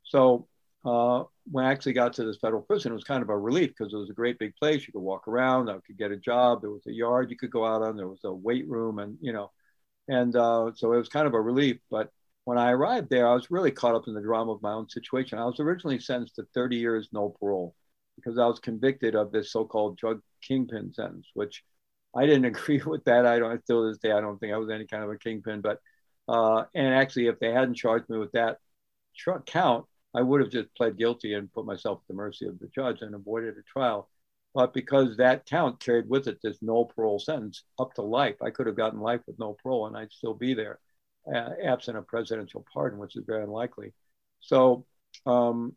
[0.05, 0.49] So
[0.85, 3.71] uh, when I actually got to this federal prison, it was kind of a relief
[3.71, 4.87] because it was a great big place.
[4.87, 6.61] You could walk around, I could get a job.
[6.61, 7.97] There was a yard you could go out on.
[7.97, 9.51] There was a weight room, and you know,
[10.09, 11.79] and uh, so it was kind of a relief.
[11.91, 12.11] But
[12.45, 14.89] when I arrived there, I was really caught up in the drama of my own
[14.89, 15.39] situation.
[15.39, 17.75] I was originally sentenced to 30 years no parole
[18.17, 21.63] because I was convicted of this so-called drug kingpin sentence, which
[22.15, 23.27] I didn't agree with that.
[23.27, 25.19] I don't still to this day I don't think I was any kind of a
[25.19, 25.61] kingpin.
[25.61, 25.79] But
[26.29, 28.59] uh, and actually, if they hadn't charged me with that
[29.47, 32.69] count, I would have just pled guilty and put myself at the mercy of the
[32.69, 34.09] judge and avoided a trial.
[34.55, 38.51] But because that count carried with it this no parole sentence up to life, I
[38.51, 40.79] could have gotten life with no parole and I'd still be there,
[41.33, 43.95] uh, absent a presidential pardon, which is very unlikely.
[44.41, 44.85] So,
[45.25, 45.75] um,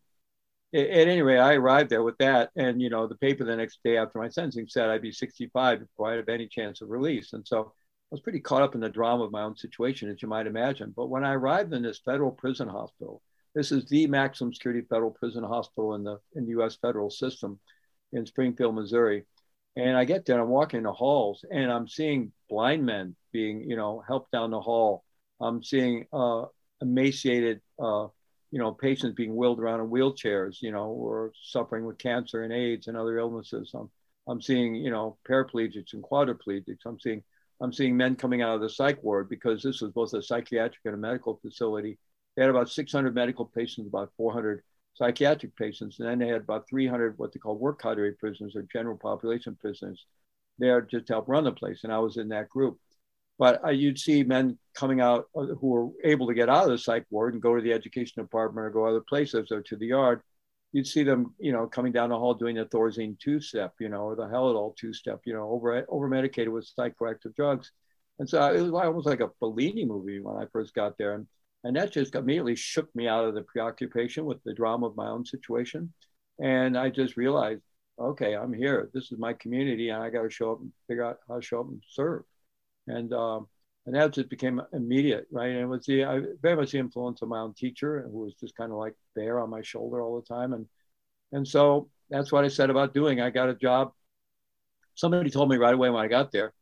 [0.73, 2.51] at, at any rate, I arrived there with that.
[2.55, 5.79] And, you know, the paper the next day after my sentencing said I'd be 65
[5.79, 7.33] before I'd have any chance of release.
[7.33, 10.21] And so I was pretty caught up in the drama of my own situation, as
[10.21, 10.93] you might imagine.
[10.95, 13.21] But when I arrived in this federal prison hospital,
[13.55, 16.75] this is the maximum security federal prison hospital in the in the U.S.
[16.75, 17.59] federal system
[18.11, 19.23] in Springfield, Missouri.
[19.77, 23.75] And I get there, I'm walking the halls, and I'm seeing blind men being, you
[23.75, 25.03] know, helped down the hall.
[25.41, 26.43] I'm seeing uh,
[26.81, 28.07] emaciated, uh,
[28.51, 32.53] you know, patients being wheeled around in wheelchairs, you know, or suffering with cancer and
[32.53, 33.71] AIDS and other illnesses.
[33.73, 33.89] I'm,
[34.29, 36.85] I'm seeing, you know, paraplegics and quadriplegics.
[36.85, 37.21] I'm seeing,
[37.61, 40.79] I'm seeing men coming out of the psych ward because this was both a psychiatric
[40.85, 41.97] and a medical facility.
[42.35, 44.63] They had about 600 medical patients, about 400
[44.95, 48.63] psychiatric patients, and then they had about 300 what they call work cadre prisoners or
[48.71, 50.05] general population prisoners
[50.57, 51.83] there just to help run the place.
[51.83, 52.79] And I was in that group.
[53.37, 56.69] But uh, you'd see men coming out uh, who were able to get out of
[56.69, 59.75] the psych ward and go to the education department or go other places or to
[59.75, 60.21] the yard.
[60.71, 64.03] You'd see them, you know, coming down the hall doing the Thorazine two-step, you know,
[64.03, 67.71] or the Haldol two-step, you know, over over medicated with psychoactive drugs.
[68.19, 71.15] And so it was almost like a Fellini movie when I first got there.
[71.15, 71.27] And
[71.65, 75.07] and that just immediately shook me out of the preoccupation with the drama of my
[75.07, 75.91] own situation.
[76.39, 77.63] And I just realized,
[77.99, 78.91] okay, I'm here.
[78.93, 81.41] This is my community, and I got to show up and figure out how to
[81.41, 82.21] show up and serve.
[82.85, 83.47] And um,
[83.87, 85.49] and that just became immediate, right?
[85.49, 88.35] And it was the I, very much the influence of my own teacher, who was
[88.35, 90.53] just kind of like there on my shoulder all the time.
[90.53, 90.67] And
[91.31, 93.21] and so that's what I said about doing.
[93.21, 93.91] I got a job.
[94.93, 96.53] Somebody told me right away when I got there,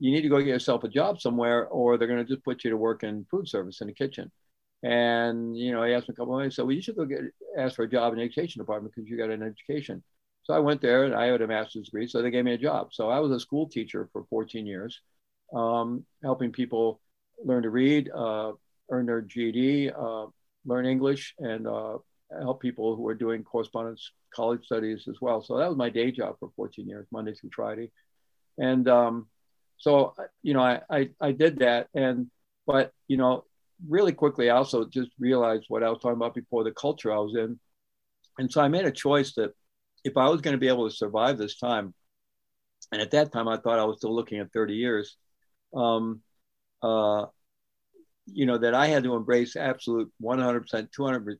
[0.00, 2.64] you need to go get yourself a job somewhere, or they're going to just put
[2.64, 4.32] you to work in food service in the kitchen.
[4.82, 6.56] And you know, he asked me a couple of ways.
[6.56, 7.20] So well, you should go get
[7.58, 10.02] ask for a job in the education department because you got an education.
[10.44, 12.58] So I went there and I had a master's degree, so they gave me a
[12.58, 12.88] job.
[12.92, 15.00] So I was a school teacher for 14 years.
[15.54, 17.00] um, helping people
[17.44, 18.52] learn to read, uh,
[18.90, 20.26] earn their GED, uh,
[20.64, 21.98] learn English, and uh,
[22.40, 25.42] help people who are doing correspondence college studies as well.
[25.42, 27.90] So that was my day job for 14 years, Monday through Friday.
[28.58, 29.28] And um,
[29.78, 31.88] so, you know, I, I, I did that.
[31.94, 32.30] And,
[32.66, 33.44] but, you know,
[33.88, 37.18] really quickly, I also just realized what I was talking about before the culture I
[37.18, 37.58] was in.
[38.38, 39.52] And so I made a choice that
[40.04, 41.94] if I was going to be able to survive this time,
[42.92, 45.16] and at that time I thought I was still looking at 30 years,
[45.74, 46.20] um,
[46.82, 47.26] uh,
[48.26, 51.36] you know, that I had to embrace absolute 100%, 200%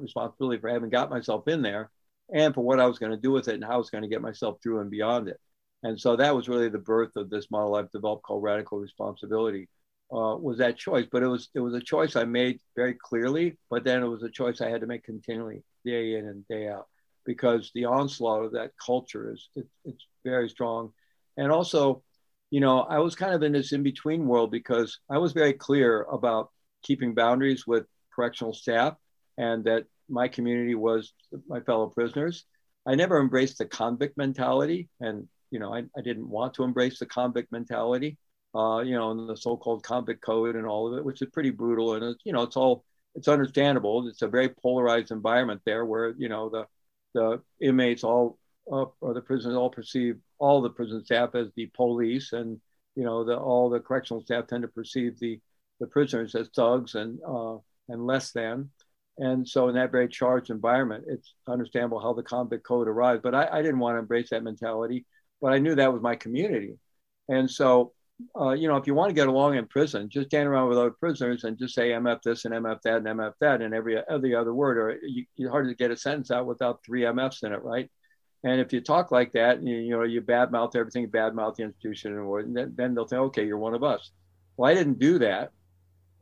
[0.00, 1.90] responsibility for having got myself in there
[2.32, 4.02] and for what I was going to do with it and how I was going
[4.02, 5.40] to get myself through and beyond it.
[5.82, 9.68] And so that was really the birth of this model I've developed called radical responsibility.
[10.14, 13.58] Uh, was that choice, but it was it was a choice I made very clearly.
[13.68, 16.68] But then it was a choice I had to make continually, day in and day
[16.68, 16.86] out,
[17.26, 20.92] because the onslaught of that culture is it, it's very strong.
[21.36, 22.04] And also,
[22.50, 25.52] you know, I was kind of in this in between world because I was very
[25.52, 26.50] clear about
[26.84, 28.94] keeping boundaries with correctional staff,
[29.36, 31.12] and that my community was
[31.48, 32.44] my fellow prisoners.
[32.86, 37.00] I never embraced the convict mentality, and you know, I, I didn't want to embrace
[37.00, 38.16] the convict mentality.
[38.54, 41.94] Uh, you know, the so-called convict code and all of it, which is pretty brutal,
[41.94, 42.84] and it's you know, it's all
[43.14, 44.06] it's understandable.
[44.08, 46.66] It's a very polarized environment there, where you know the
[47.14, 48.38] the inmates all
[48.70, 52.60] uh, or the prisoners all perceive all the prison staff as the police, and
[52.94, 55.40] you know, the all the correctional staff tend to perceive the
[55.80, 57.56] the prisoners as thugs and uh,
[57.88, 58.70] and less than.
[59.18, 63.22] And so, in that very charged environment, it's understandable how the convict code arrived.
[63.22, 65.06] But I, I didn't want to embrace that mentality,
[65.40, 66.78] but I knew that was my community.
[67.28, 67.92] And so,
[68.40, 70.78] uh, you know, if you want to get along in prison, just stand around with
[70.78, 73.98] other prisoners and just say MF this and MF that and MF that and every
[74.08, 77.42] every other word, or you, you hard to get a sentence out without three MFs
[77.42, 77.90] in it, right?
[78.44, 82.18] And if you talk like that, you, you know, you badmouth everything, badmouth the institution,
[82.18, 84.10] and then, then they'll think, okay, you're one of us.
[84.56, 85.50] Well, I didn't do that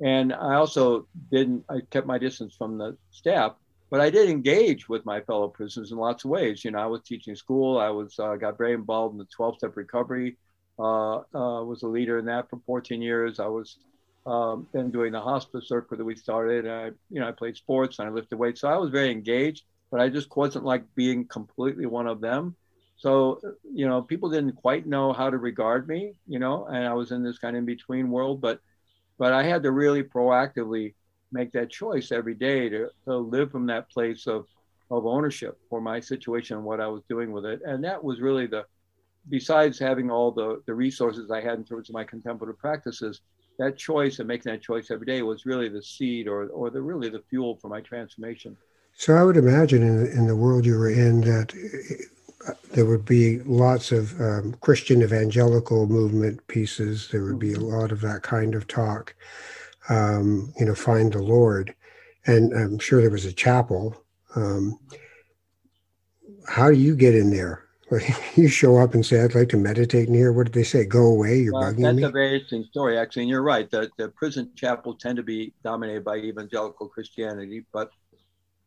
[0.03, 3.55] and I also didn't, I kept my distance from the staff,
[3.88, 6.64] but I did engage with my fellow prisoners in lots of ways.
[6.64, 9.59] You know, I was teaching school, I was, uh, got very involved in the 12
[9.59, 10.36] step recovery,
[10.79, 13.41] was a leader in that for 14 years.
[13.41, 13.79] I was
[14.27, 16.68] um, then doing the hospice circuit that we started.
[16.68, 18.61] I, you know, I played sports and I lifted weights.
[18.61, 22.57] So I was very engaged, but I just wasn't like being completely one of them.
[22.97, 23.41] So,
[23.73, 27.11] you know, people didn't quite know how to regard me, you know, and I was
[27.11, 28.61] in this kind of in between world, but
[29.18, 30.95] but I had to really proactively
[31.33, 34.47] make that choice every day to, to live from that place of,
[34.91, 37.61] of ownership for my situation and what I was doing with it.
[37.64, 38.64] And that was really the,
[39.29, 43.20] besides having all the, the resources I had in terms of my contemplative practices,
[43.59, 46.81] that choice and making that choice every day was really the seed or, or the
[46.81, 48.57] really the fuel for my transformation.
[48.95, 51.53] So I would imagine in, in the world you were in that
[52.73, 57.09] there would be lots of um, Christian evangelical movement pieces.
[57.09, 57.75] There would be a mm-hmm.
[57.75, 59.14] lot of that kind of talk.
[59.89, 61.75] Um, you know, find the Lord,
[62.27, 64.05] and I'm sure there was a chapel.
[64.37, 64.79] Um,
[66.47, 67.64] how do you get in there?
[68.36, 70.84] You show up and say, "I'd like to meditate in here." What did they say?
[70.84, 71.40] Go away!
[71.40, 72.03] You're well, bugging that's me.
[72.03, 73.22] That's a very interesting story, actually.
[73.22, 73.70] And you're right.
[73.70, 77.90] The the prison chapels tend to be dominated by evangelical Christianity, but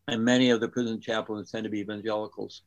[0.08, 2.62] and many of the prison chaplains tend to be evangelicals.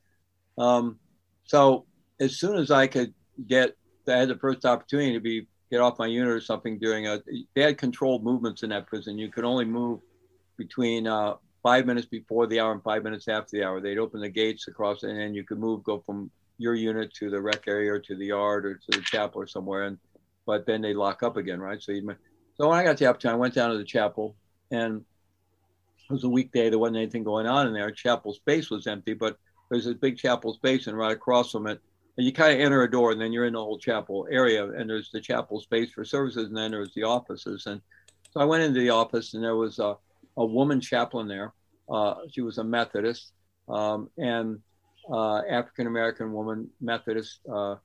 [0.57, 0.99] Um,
[1.45, 1.87] so
[2.21, 3.15] as soon as I could
[3.47, 3.77] get,
[4.09, 7.21] I had the first opportunity to be get off my unit or something during a.
[7.55, 9.19] They had controlled movements in that prison.
[9.19, 10.01] You could only move
[10.57, 13.81] between uh, five minutes before the hour and five minutes after the hour.
[13.81, 17.31] They'd open the gates across, and then you could move, go from your unit to
[17.31, 19.85] the rec area or to the yard or to the chapel or somewhere.
[19.85, 19.99] And
[20.47, 21.83] but then they lock up again, right?
[21.83, 22.15] So you.
[22.57, 24.35] So when I got the opportunity, I went down to the chapel,
[24.73, 25.05] and
[26.09, 26.71] it was a weekday.
[26.71, 27.91] There wasn't anything going on in there.
[27.93, 29.37] Chapel space was empty, but
[29.71, 31.81] there's this big chapel space, and right across from it,
[32.17, 34.69] and you kind of enter a door, and then you're in the whole chapel area,
[34.69, 37.67] and there's the chapel space for services, and then there's the offices.
[37.67, 37.81] And
[38.33, 39.97] so I went into the office, and there was a,
[40.37, 41.53] a woman chaplain there.
[41.89, 43.33] Uh, she was a Methodist
[43.69, 44.59] um, and
[45.11, 47.77] uh, African American woman Methodist uh,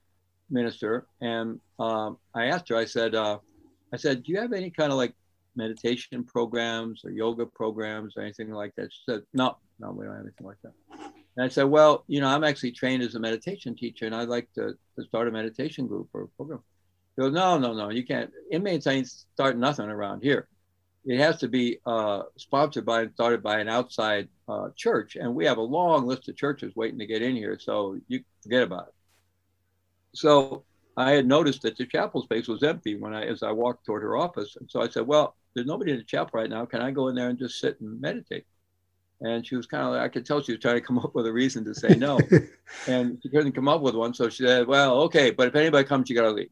[0.50, 2.76] minister, and um, I asked her.
[2.76, 3.40] I said, uh,
[3.94, 5.14] I said, do you have any kind of like
[5.56, 8.92] meditation programs or yoga programs or anything like that?
[8.92, 10.74] She said, no, no, we don't have anything like that.
[11.36, 14.30] And I said, well, you know, I'm actually trained as a meditation teacher and I'd
[14.30, 16.62] like to, to start a meditation group or program.
[17.16, 18.32] She goes, no, no, no, you can't.
[18.52, 20.48] Inmates ain't start nothing around here.
[21.06, 25.16] It has to be uh, sponsored by and started by an outside uh, church.
[25.16, 27.58] And we have a long list of churches waiting to get in here.
[27.60, 28.94] So you forget about it.
[30.14, 30.64] So
[30.96, 34.04] I had noticed that the chapel space was empty when I, as I walked toward
[34.04, 34.56] her office.
[34.60, 36.66] And so I said, well, there's nobody in the chapel right now.
[36.66, 38.46] Can I go in there and just sit and meditate?
[39.22, 41.16] And she was kind of like, I could tell she was trying to come up
[41.16, 42.20] with a reason to say no.
[42.88, 44.14] and she couldn't come up with one.
[44.14, 46.50] So she said, well, okay, but if anybody comes, you got to leave.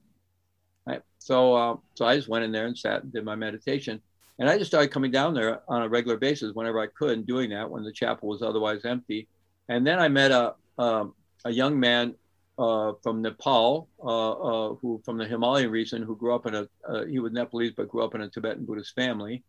[0.85, 1.01] Right?
[1.19, 4.01] So, uh, so I just went in there and sat and did my meditation.
[4.39, 7.27] And I just started coming down there on a regular basis whenever I could and
[7.27, 9.27] doing that when the chapel was otherwise empty.
[9.69, 11.13] And then I met a, um,
[11.45, 12.15] a young man
[12.57, 16.67] uh, from Nepal, uh, uh, who from the Himalayan region, who grew up in a,
[16.87, 19.43] uh, he was Nepalese, but grew up in a Tibetan Buddhist family.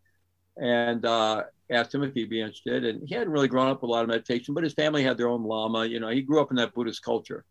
[0.56, 2.84] And uh, asked him if he'd be interested.
[2.84, 5.16] And he hadn't really grown up with a lot of meditation, but his family had
[5.16, 5.86] their own Lama.
[5.86, 7.44] You know, he grew up in that Buddhist culture.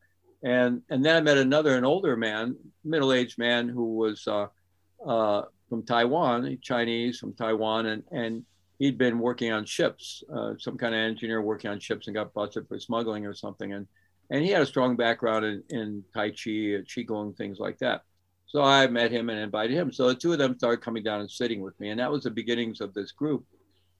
[0.43, 5.43] And, and then I met another, an older man, middle aged man who was uh,
[5.71, 8.45] from Taiwan, Chinese from Taiwan, and and
[8.77, 12.33] he'd been working on ships, uh, some kind of engineer working on ships, and got
[12.33, 13.71] busted for smuggling or something.
[13.71, 13.87] And
[14.29, 18.01] and he had a strong background in, in Tai Chi, uh, Qigong, things like that.
[18.47, 19.93] So I met him and invited him.
[19.93, 22.23] So the two of them started coming down and sitting with me, and that was
[22.23, 23.45] the beginnings of this group.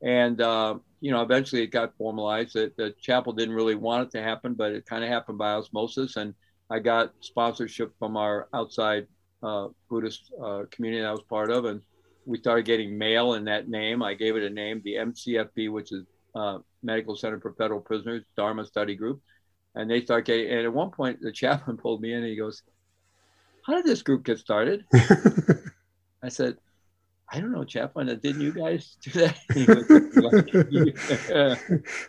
[0.01, 2.55] And uh, you know, eventually it got formalized.
[2.55, 5.53] That the chapel didn't really want it to happen, but it kind of happened by
[5.53, 6.17] osmosis.
[6.17, 6.33] And
[6.69, 9.07] I got sponsorship from our outside
[9.43, 11.81] uh, Buddhist uh, community that I was part of, and
[12.25, 14.03] we started getting mail in that name.
[14.03, 18.23] I gave it a name, the MCFP, which is uh, Medical Center for Federal Prisoners
[18.35, 19.21] Dharma Study Group,
[19.75, 20.51] and they start getting.
[20.51, 22.63] And at one point, the chaplain pulled me in and he goes,
[23.65, 24.85] "How did this group get started?"
[26.23, 26.57] I said,
[27.33, 28.07] I don't know, chaplain.
[28.07, 29.37] Didn't you guys do that?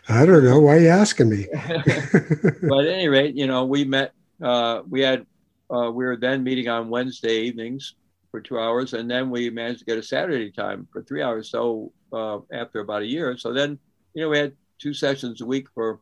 [0.09, 0.59] I don't know.
[0.59, 1.47] Why are you asking me?
[1.53, 4.13] but at any rate, you know, we met.
[4.41, 5.25] Uh, we had
[5.73, 7.95] uh, we were then meeting on Wednesday evenings
[8.31, 11.49] for two hours, and then we managed to get a Saturday time for three hours.
[11.49, 13.79] So uh, after about a year, so then
[14.13, 15.99] you know we had two sessions a week for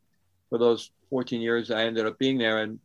[0.49, 1.71] for those 14 years.
[1.71, 2.79] I ended up being there, and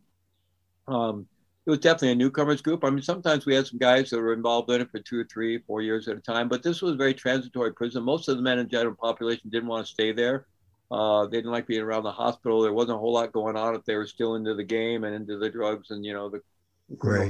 [0.87, 1.27] um,
[1.67, 2.85] it was definitely a newcomers group.
[2.85, 5.25] I mean, sometimes we had some guys that were involved in it for two or
[5.25, 8.05] three, four years at a time, but this was a very transitory prison.
[8.05, 10.47] Most of the men in general population didn't want to stay there.
[10.91, 12.63] Uh, they didn't like being around the hospital.
[12.63, 15.17] There wasn't a whole lot going on if they were still into the game and
[15.17, 16.41] into the drugs and you know the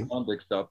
[0.08, 0.68] conflict stuff.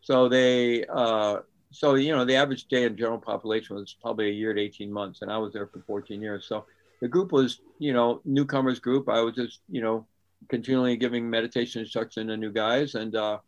[0.00, 1.38] So they, uh,
[1.70, 4.92] so you know, the average day in general population was probably a year to 18
[4.92, 6.46] months, and I was there for 14 years.
[6.46, 6.64] So
[7.00, 9.08] the group was, you know, newcomers group.
[9.08, 10.06] I was just, you know,
[10.48, 13.38] continually giving meditation instruction to new guys and, uh,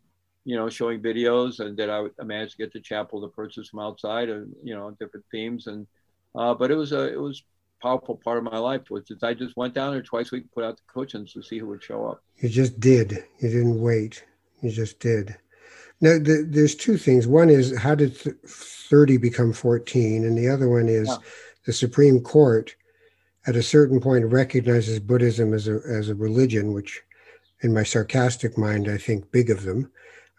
[0.45, 3.69] you know, showing videos, and that I, I managed to get the chapel to purchase
[3.69, 5.87] from outside, and you know, different themes, and
[6.35, 7.43] uh, but it was a it was
[7.81, 10.45] powerful part of my life was that I just went down there twice a week,
[10.53, 12.23] put out the cushions to see who would show up.
[12.37, 13.25] You just did.
[13.39, 14.23] You didn't wait.
[14.63, 15.35] You just did.
[16.01, 17.27] Now, the, there's two things.
[17.27, 20.25] One is how did 30 become 14?
[20.25, 21.17] And the other one is yeah.
[21.65, 22.75] the Supreme Court
[23.45, 27.01] at a certain point recognizes Buddhism as a, as a religion, which
[27.61, 29.91] in my sarcastic mind, I think big of them.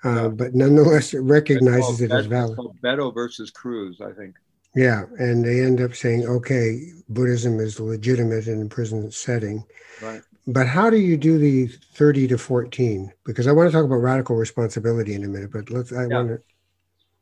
[0.05, 0.29] Uh, yeah.
[0.29, 2.59] But nonetheless, it recognizes it as valid.
[2.83, 4.37] Beto versus Cruz, I think.
[4.75, 9.65] Yeah, and they end up saying, okay, Buddhism is legitimate in a prison setting.
[10.03, 10.21] Right.
[10.47, 13.13] But how do you do the 30 to 14?
[13.25, 16.17] Because I want to talk about radical responsibility in a minute, but let's, I yeah.
[16.17, 16.43] want to.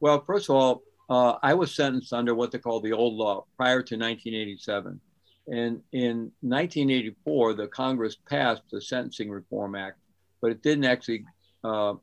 [0.01, 3.45] Well, first of all, uh, I was sentenced under what they call the old law
[3.57, 5.01] prior to 1987.
[5.49, 9.99] And in 1984, the Congress passed the Sentencing Reform Act,
[10.41, 11.25] but it didn't actually
[11.63, 11.95] uh,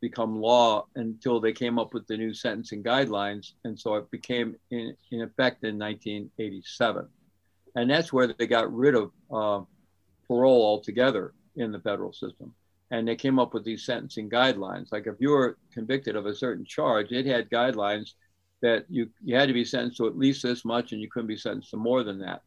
[0.00, 3.52] become law until they came up with the new sentencing guidelines.
[3.64, 7.08] And so it became in, in effect in 1987.
[7.74, 9.64] And that's where they got rid of uh,
[10.28, 12.54] parole altogether in the federal system.
[12.90, 14.92] And they came up with these sentencing guidelines.
[14.92, 18.12] Like if you were convicted of a certain charge, it had guidelines
[18.62, 21.28] that you, you had to be sentenced to at least this much and you couldn't
[21.28, 22.42] be sentenced to more than that.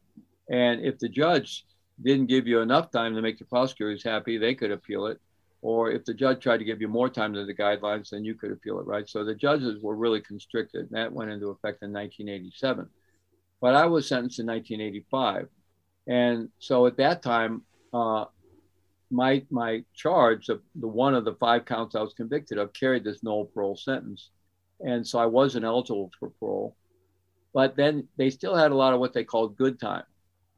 [0.50, 1.64] And if the judge
[2.02, 5.20] didn't give you enough time to make the prosecutors happy, they could appeal it.
[5.62, 8.34] Or if the judge tried to give you more time than the guidelines, then you
[8.34, 9.08] could appeal it, right?
[9.08, 10.80] So the judges were really constricted.
[10.80, 12.88] And that went into effect in 1987.
[13.60, 15.48] But I was sentenced in 1985.
[16.08, 17.62] And so at that time,
[17.92, 18.24] uh,
[19.10, 23.04] my my charge, the, the one of the five counts I was convicted of, carried
[23.04, 24.30] this no parole sentence,
[24.80, 26.76] and so I wasn't eligible for parole.
[27.54, 30.04] But then they still had a lot of what they called good time,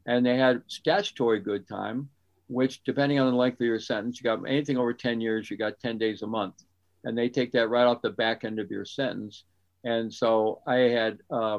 [0.07, 2.09] and they had statutory good time,
[2.47, 5.57] which depending on the length of your sentence, you got anything over ten years, you
[5.57, 6.62] got ten days a month,
[7.03, 9.45] and they take that right off the back end of your sentence.
[9.85, 11.59] And so I had uh,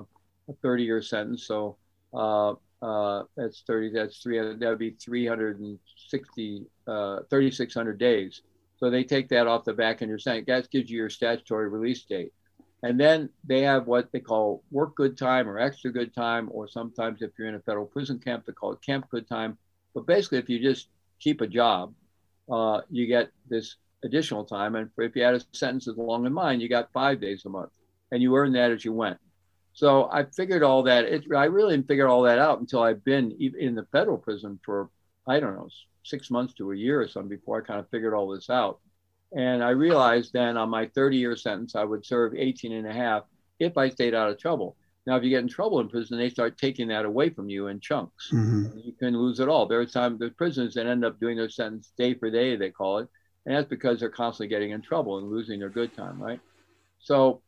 [0.50, 1.78] a 30-year sentence, so
[2.14, 2.56] uh,
[2.86, 8.42] uh, that's 30, that's 300, that would be 360, uh, 3,600 days.
[8.78, 10.10] So they take that off the back end.
[10.10, 12.32] You're saying that gives you your statutory release date.
[12.84, 16.68] And then they have what they call work good time or extra good time, or
[16.68, 19.58] sometimes if you're in a federal prison camp, they call it camp good time.
[19.96, 21.94] But basically, if you just keep a job,
[22.52, 24.76] uh, you get this additional time.
[24.76, 27.50] And if you had a sentence as long as mine, you got five days a
[27.50, 27.72] month,
[28.12, 29.18] and you earn that as you went.
[29.76, 31.04] So I figured all that.
[31.04, 34.58] It, I really didn't figure all that out until I've been in the federal prison
[34.64, 34.90] for
[35.28, 35.68] I don't know
[36.04, 38.80] six months to a year or something before I kind of figured all this out.
[39.36, 42.94] And I realized then on my 30 year sentence, I would serve 18 and a
[42.94, 43.24] half
[43.60, 44.78] if I stayed out of trouble.
[45.06, 47.68] Now, if you get in trouble in prison, they start taking that away from you
[47.68, 48.32] in chunks.
[48.32, 48.80] Mm-hmm.
[48.80, 49.68] You can lose it all.
[49.68, 52.72] There are times there's prisoners that end up doing their sentence day for day, they
[52.72, 53.10] call it.
[53.46, 56.40] And that's because they're constantly getting in trouble and losing their good time, right?
[57.00, 57.42] So,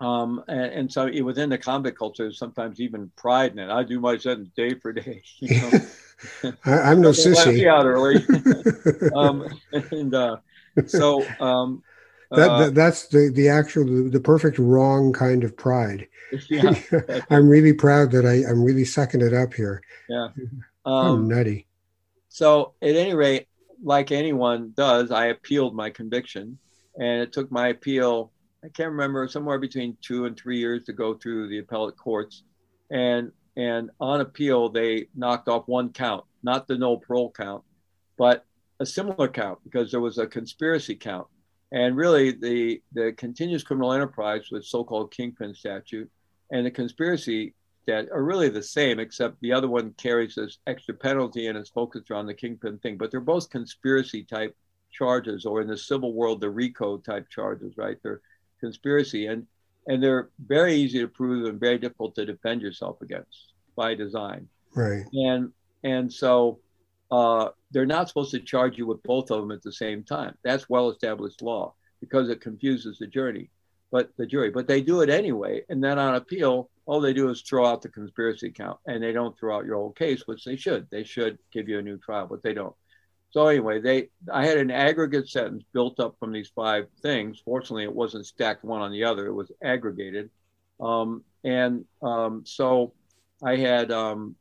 [0.00, 3.70] um, and, and so within the convict culture, sometimes even pride in it.
[3.70, 5.22] I do my sentence day for day.
[5.38, 5.70] You know?
[6.64, 7.66] I, am no sissy.
[7.66, 8.24] out early.
[9.14, 10.36] um, and uh,
[10.86, 11.82] so um,
[12.30, 16.08] that, uh, that, that's the the actual the, the, perfect wrong kind of pride.
[16.48, 16.74] Yeah,
[17.30, 19.82] I'm really proud that I I'm really sucking it up here.
[20.08, 20.28] Yeah,
[20.84, 21.66] um, nutty.
[22.28, 23.46] So at any rate,
[23.82, 26.58] like anyone does, I appealed my conviction,
[26.98, 28.32] and it took my appeal.
[28.64, 32.42] I can't remember somewhere between two and three years to go through the appellate courts,
[32.90, 37.62] and and on appeal they knocked off one count, not the no parole count,
[38.18, 38.44] but
[38.80, 41.26] a similar count because there was a conspiracy count
[41.72, 46.10] and really, the, the continuous criminal enterprise with so-called kingpin statute
[46.50, 47.54] and the conspiracy
[47.86, 51.68] that are really the same, except the other one carries this extra penalty and is
[51.68, 52.96] focused on the kingpin thing.
[52.96, 54.56] But they're both conspiracy type
[54.92, 57.98] charges, or in the civil world, the RICO type charges, right?
[58.02, 58.20] They're
[58.60, 59.46] conspiracy, and
[59.88, 64.48] and they're very easy to prove and very difficult to defend yourself against by design.
[64.74, 65.04] Right.
[65.12, 65.52] And
[65.84, 66.58] and so
[67.10, 70.36] uh, they're not supposed to charge you with both of them at the same time.
[70.42, 73.50] That's well established law because it confuses the jury.
[73.92, 75.62] But the jury, but they do it anyway.
[75.68, 79.12] And then on appeal, all they do is throw out the conspiracy count and they
[79.12, 80.88] don't throw out your whole case, which they should.
[80.90, 82.74] They should give you a new trial, but they don't.
[83.36, 87.42] So anyway, they I had an aggregate sentence built up from these five things.
[87.44, 90.30] Fortunately, it wasn't stacked one on the other; it was aggregated.
[90.80, 92.94] Um, and um, so
[93.44, 94.36] I had um,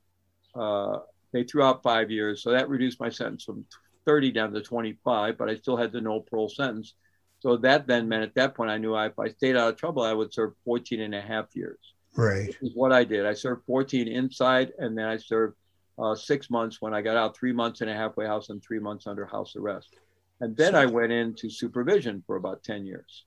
[0.57, 0.99] uh,
[1.33, 3.65] they threw out five years, so that reduced my sentence from
[4.05, 6.93] 30 down to 25, but I still had the no parole sentence.
[7.41, 9.77] So that then meant at that point, I knew I, if I stayed out of
[9.77, 11.79] trouble, I would serve 14 and a half years.
[12.15, 12.47] Right.
[12.47, 13.25] Which is what I did.
[13.25, 15.57] I served 14 inside, and then I served
[15.97, 18.79] uh, six months when I got out, three months in a halfway house and three
[18.79, 19.95] months under house arrest.
[20.41, 23.23] And then I went into supervision for about 10 years.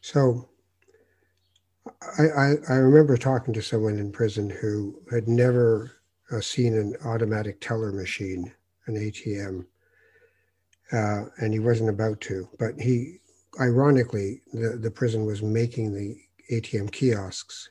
[0.00, 0.48] So
[2.18, 5.92] I, I, I remember talking to someone in prison who had never
[6.32, 8.52] uh, seen an automatic teller machine,
[8.86, 9.66] an ATM,
[10.92, 12.48] uh, and he wasn't about to.
[12.58, 13.18] But he,
[13.60, 16.16] ironically, the, the prison was making the
[16.50, 17.70] ATM kiosks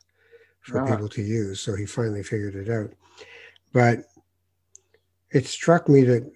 [0.61, 0.85] for ah.
[0.85, 2.91] people to use, so he finally figured it out.
[3.73, 4.05] But
[5.31, 6.31] it struck me that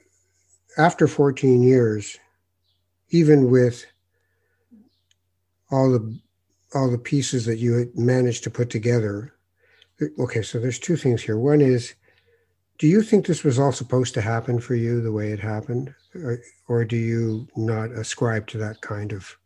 [0.77, 2.17] after 14 years,
[3.09, 3.85] even with
[5.71, 6.19] all the
[6.75, 9.35] all the pieces that you had managed to put together
[10.17, 11.37] okay so there's two things here.
[11.37, 11.93] One is
[12.79, 15.93] do you think this was all supposed to happen for you the way it happened?
[16.15, 19.37] Or, or do you not ascribe to that kind of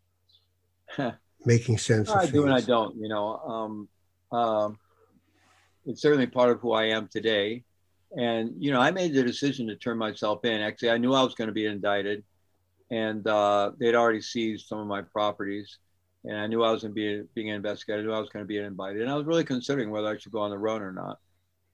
[1.46, 3.88] making sense i do and i don't you know um,
[4.38, 4.80] um,
[5.86, 7.64] it's certainly part of who i am today
[8.16, 11.24] and you know i made the decision to turn myself in actually i knew i
[11.24, 12.24] was going to be indicted
[12.90, 15.80] and uh, they'd already seized some of my properties
[16.24, 18.44] and i knew i was going to be being investigated i knew i was going
[18.44, 20.82] to be invited and i was really considering whether i should go on the run
[20.82, 21.20] or not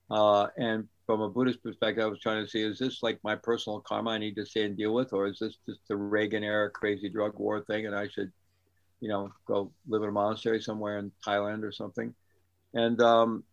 [0.10, 3.36] uh, and from a Buddhist perspective, I was trying to see is this like my
[3.36, 6.44] personal karma I need to stay and deal with, or is this just the Reagan
[6.44, 8.32] era crazy drug war thing and I should,
[9.02, 12.14] you know, go live in a monastery somewhere in Thailand or something?
[12.74, 13.44] And um,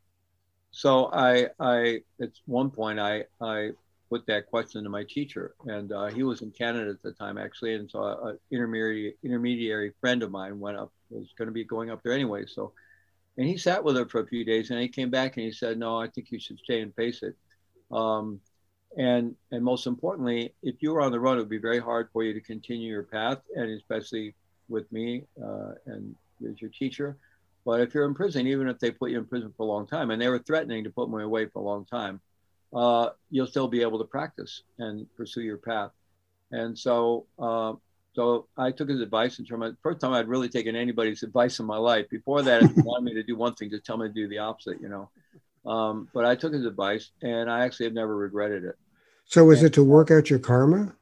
[0.71, 3.71] so I, I at one point I, I
[4.09, 7.39] put that question to my teacher, and uh, he was in Canada at the time
[7.39, 11.65] actually, and so an intermediary intermediary friend of mine went up was going to be
[11.65, 12.73] going up there anyway, so
[13.37, 15.53] and he sat with her for a few days, and he came back and he
[15.53, 17.37] said, "No, I think you should stay and face it."
[17.91, 18.41] Um,
[18.97, 22.09] and and most importantly, if you were on the run, it would be very hard
[22.13, 24.35] for you to continue your path, and especially
[24.69, 26.15] with me uh, and
[26.49, 27.17] as your teacher.
[27.65, 29.87] But if you're in prison, even if they put you in prison for a long
[29.87, 32.21] time, and they were threatening to put me away for a long time,
[32.75, 35.91] uh, you'll still be able to practice and pursue your path.
[36.53, 37.75] And so uh,
[38.15, 41.61] so I took his advice in terms of first time I'd really taken anybody's advice
[41.61, 42.09] in my life.
[42.11, 44.29] Before that, if he wanted me to do one thing, just tell me to do
[44.29, 45.11] the opposite, you know.
[45.71, 48.77] Um, but I took his advice and I actually have never regretted it.
[49.27, 50.95] So was and, it to work out your karma?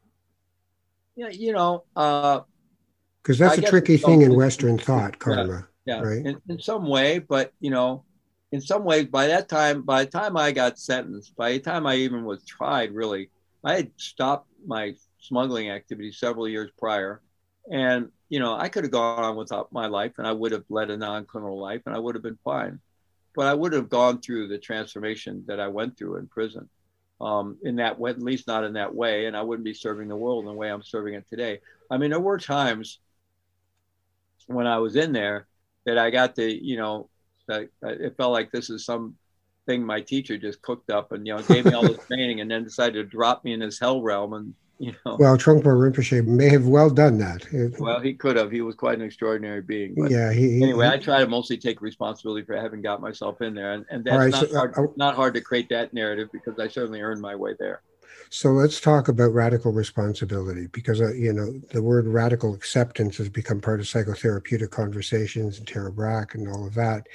[1.17, 5.55] Yeah, you know, because uh, that's I a tricky thing in Western thought, karma.
[5.55, 6.01] Yeah, yeah.
[6.03, 6.26] Right?
[6.26, 8.05] In, in some way, but you know,
[8.53, 11.86] in some ways, by that time, by the time I got sentenced, by the time
[11.86, 13.30] I even was tried, really,
[13.64, 17.22] I had stopped my smuggling activity several years prior.
[17.70, 20.64] And, you know, I could have gone on without my life and I would have
[20.70, 22.80] led a non criminal life and I would have been fine.
[23.36, 26.68] But I would have gone through the transformation that I went through in prison.
[27.20, 29.26] um, in that way, at least not in that way.
[29.26, 31.61] And I wouldn't be serving the world in the way I'm serving it today.
[31.91, 33.01] I mean, there were times
[34.47, 35.48] when I was in there
[35.89, 37.09] that I got the, you know,
[37.47, 39.16] that it felt like this is some
[39.66, 42.51] thing my teacher just cooked up and, you know, gave me all this training and
[42.51, 45.16] then decided to drop me in this hell realm and you know.
[45.18, 47.47] Well, Trungpa Rinpoche may have well done that.
[47.80, 48.53] well, he could have.
[48.53, 49.95] He was quite an extraordinary being.
[49.97, 50.32] But yeah.
[50.32, 53.72] He, anyway, he, I try to mostly take responsibility for having got myself in there,
[53.72, 56.61] and, and that's right, not, so, hard, uh, not hard to create that narrative because
[56.61, 57.82] I certainly earned my way there.
[58.31, 63.29] So let's talk about radical responsibility because uh, you know the word radical acceptance has
[63.29, 67.07] become part of psychotherapeutic conversations and Tara Brach and all of that.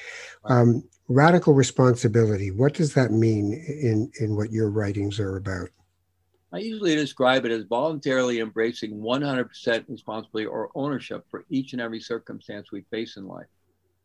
[0.45, 2.51] Um, radical responsibility.
[2.51, 5.69] What does that mean in in what your writings are about?
[6.51, 11.99] I usually describe it as voluntarily embracing 100% responsibility or ownership for each and every
[11.99, 13.47] circumstance we face in life,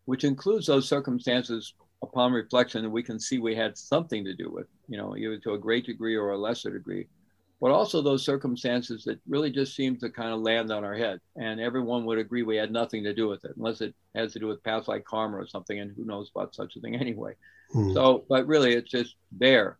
[0.06, 4.66] which includes those circumstances upon reflection we can see we had something to do with,
[4.88, 7.06] you know, either to a great degree or a lesser degree,
[7.60, 11.20] but also those circumstances that really just seem to kind of land on our head.
[11.36, 14.38] And everyone would agree we had nothing to do with it, unless it has to
[14.38, 15.80] do with past like karma or something.
[15.80, 17.34] And who knows about such a thing anyway.
[17.72, 17.92] Hmm.
[17.92, 19.76] So, but really, it's just there.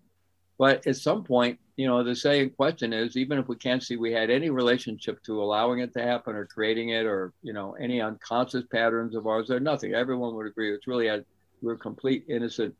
[0.59, 3.97] But at some point, you know, the saying question is even if we can't see
[3.97, 7.77] we had any relationship to allowing it to happen or creating it or, you know,
[7.81, 9.95] any unconscious patterns of ours, or nothing.
[9.95, 11.25] Everyone would agree it's really a,
[11.63, 12.75] we're complete innocent,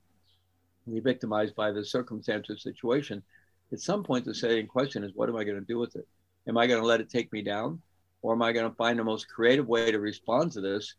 [0.87, 3.23] we victimized by the circumstance or situation.
[3.73, 6.07] At some point, the saying question is, what am I going to do with it?
[6.47, 7.81] Am I going to let it take me down?
[8.23, 10.95] Or am I going to find the most creative way to respond to this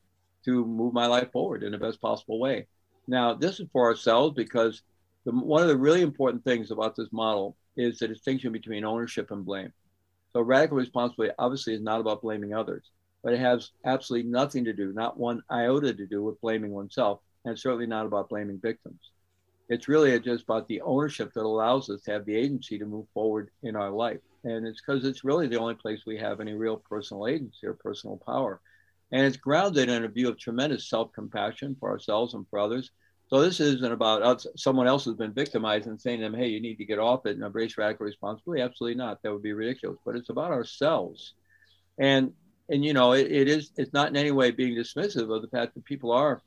[0.46, 2.68] to move my life forward in the best possible way?
[3.08, 4.84] Now, this is for ourselves because
[5.26, 9.32] the, one of the really important things about this model is the distinction between ownership
[9.32, 9.74] and blame.
[10.32, 12.92] So radical responsibility obviously is not about blaming others,
[13.24, 17.20] but it has absolutely nothing to do, not one iota to do with blaming oneself,
[17.46, 19.00] and certainly not about blaming victims.
[19.70, 23.06] It's really just about the ownership that allows us to have the agency to move
[23.14, 24.20] forward in our life.
[24.44, 27.74] And it's because it's really the only place we have any real personal agency or
[27.74, 28.62] personal power.
[29.12, 32.92] And it's grounded in a view of tremendous self compassion for ourselves and for others,
[33.30, 36.48] so this isn't about us, someone else has been victimized and saying to them, hey,
[36.48, 38.64] you need to get off it and embrace radical responsibility.
[38.64, 39.22] Absolutely not.
[39.22, 40.00] That would be ridiculous.
[40.04, 41.34] But it's about ourselves.
[42.00, 42.34] And
[42.70, 45.48] and you know, it, it is it's not in any way being dismissive of the
[45.48, 46.42] fact that people are,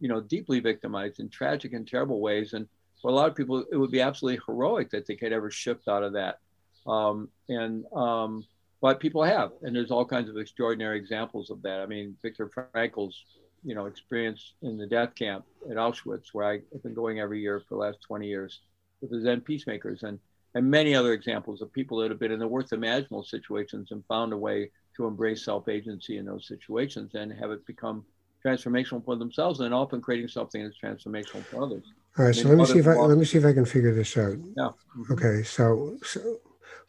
[0.00, 2.52] you know, deeply victimized in tragic and terrible ways.
[2.52, 2.68] And
[3.00, 5.88] for a lot of people, it would be absolutely heroic that they could ever shift
[5.88, 6.38] out of that.
[6.86, 8.44] Um, and um,
[8.80, 11.80] but people have, and there's all kinds of extraordinary examples of that.
[11.80, 13.24] I mean, Viktor Frankl's
[13.64, 17.60] you know, experience in the death camp at Auschwitz, where I've been going every year
[17.60, 18.60] for the last 20 years
[19.00, 20.18] with the Zen peacemakers, and
[20.56, 24.04] and many other examples of people that have been in the worst imaginable situations and
[24.06, 28.04] found a way to embrace self-agency in those situations and have it become
[28.44, 31.82] transformational for themselves and often creating something that's transformational for others.
[32.18, 33.94] All right, so let me see if I let me see if I can figure
[33.94, 34.36] this out.
[34.56, 34.70] Yeah.
[35.10, 36.20] Okay, so, so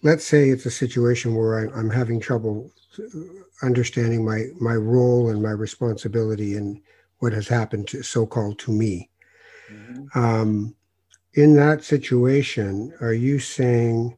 [0.03, 2.71] let's say it's a situation where I, I'm having trouble
[3.63, 6.81] understanding my my role and my responsibility in
[7.19, 9.09] what has happened to so-called to me.
[9.71, 10.19] Mm-hmm.
[10.19, 10.75] Um,
[11.33, 14.15] in that situation, are you saying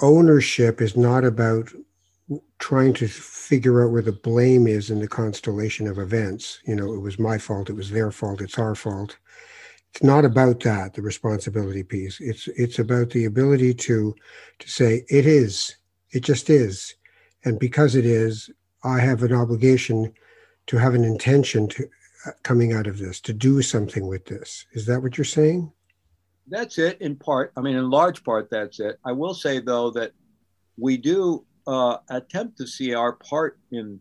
[0.00, 1.70] ownership is not about
[2.58, 6.60] trying to figure out where the blame is in the constellation of events?
[6.64, 9.18] You know, it was my fault, it was their fault, it's our fault.
[9.94, 12.18] It's not about that, the responsibility piece.
[12.20, 14.14] It's it's about the ability to
[14.58, 15.76] to say it is,
[16.12, 16.94] it just is
[17.44, 18.50] and because it is,
[18.84, 20.12] I have an obligation
[20.66, 21.88] to have an intention to
[22.26, 24.64] uh, coming out of this, to do something with this.
[24.72, 25.72] Is that what you're saying?
[26.46, 27.52] That's it in part.
[27.56, 28.98] I mean, in large part, that's it.
[29.04, 30.12] I will say, though, that
[30.76, 34.00] we do uh, attempt to see our part in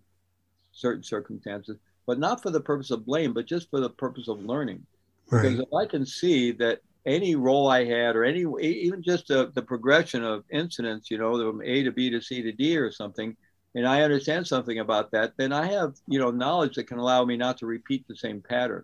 [0.72, 4.44] certain circumstances, but not for the purpose of blame, but just for the purpose of
[4.44, 4.86] learning.
[5.30, 5.44] Right.
[5.44, 9.52] Because if I can see that any role I had, or any even just the,
[9.54, 12.92] the progression of incidents, you know, from A to B to C to D or
[12.92, 13.36] something,
[13.74, 17.24] and I understand something about that, then I have you know knowledge that can allow
[17.26, 18.84] me not to repeat the same pattern,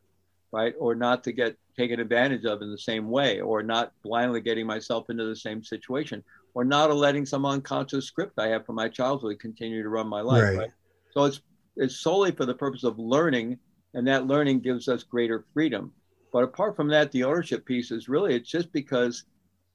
[0.52, 4.42] right, or not to get taken advantage of in the same way, or not blindly
[4.42, 6.24] getting myself into the same situation,
[6.58, 10.22] or not letting some unconscious script I have from my childhood continue to run my
[10.22, 10.43] life.
[10.43, 10.58] Right.
[10.58, 10.72] right?
[11.12, 11.41] So it's
[11.76, 13.60] it's solely for the purpose of learning,
[13.93, 15.93] and that learning gives us greater freedom
[16.32, 19.24] but apart from that, the ownership piece is really, it's just because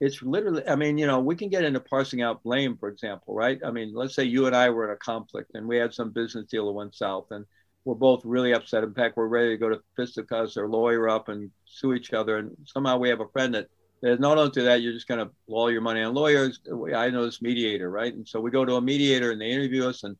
[0.00, 3.34] it's literally, I mean, you know, we can get into parsing out blame, for example,
[3.34, 3.58] right?
[3.64, 6.10] I mean, let's say you and I were in a conflict and we had some
[6.10, 7.44] business deal that went south and
[7.84, 8.84] we're both really upset.
[8.84, 12.36] In fact, we're ready to go to fisticuffs or lawyer up and sue each other.
[12.38, 13.68] And somehow we have a friend that
[14.02, 16.60] there's not only to that, you're just going to blow your money on lawyers.
[16.94, 18.12] I know this mediator, right?
[18.12, 20.16] And so we go to a mediator and they interview us and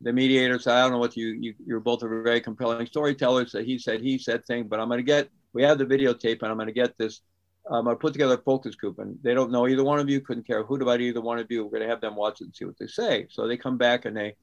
[0.00, 3.52] the mediator said, I don't know what you, you you're both a very compelling storytellers.
[3.52, 6.42] So he said, he said thing, but I'm going to get we have the videotape
[6.42, 7.20] and I'm going to get this
[7.70, 10.08] I'm going to put together a focus group, and they don't know either one of
[10.08, 11.64] you, couldn't care who about either one of you.
[11.64, 13.26] We're going to have them watch it and see what they say.
[13.30, 14.36] So they come back and they,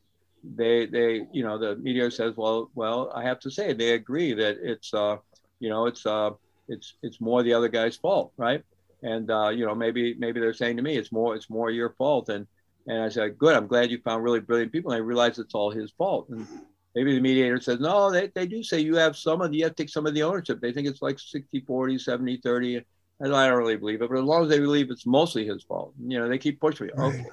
[0.43, 4.33] they, they, you know, the mediator says, well, well, I have to say they agree
[4.33, 5.17] that it's, uh,
[5.59, 6.31] you know, it's, uh,
[6.67, 8.63] it's, it's more the other guy's fault, right?
[9.05, 11.91] And uh, you know, maybe, maybe they're saying to me, it's more, it's more your
[11.91, 12.29] fault.
[12.29, 12.47] And
[12.87, 14.91] and I said, good, I'm glad you found really brilliant people.
[14.91, 16.29] And I realized it's all his fault.
[16.29, 16.47] And
[16.93, 19.63] maybe the mediator says, no, they, they do say you have some of the, you
[19.63, 20.61] have to take some of the ownership.
[20.61, 22.85] They think it's like 60, 40, 70, 30.
[23.21, 25.63] And I don't really believe it, but as long as they believe it's mostly his
[25.63, 26.93] fault, you know, they keep pushing me.
[26.95, 27.15] Right.
[27.15, 27.25] Okay.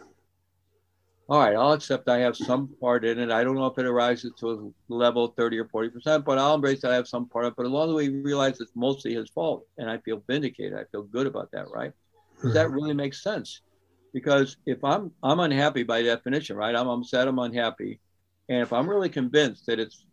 [1.32, 3.30] All right, I'll accept I have some part in it.
[3.30, 6.82] I don't know if it arises to a level 30 or 40%, but I'll embrace
[6.82, 7.56] that I have some part of it.
[7.56, 10.84] But as long as we realize it's mostly his fault and I feel vindicated, I
[10.92, 11.92] feel good about that, right?
[12.42, 13.62] Does that really make sense?
[14.12, 16.76] Because if I'm I'm unhappy by definition, right?
[16.76, 17.98] I'm upset, I'm unhappy.
[18.50, 20.04] And if I'm really convinced that it's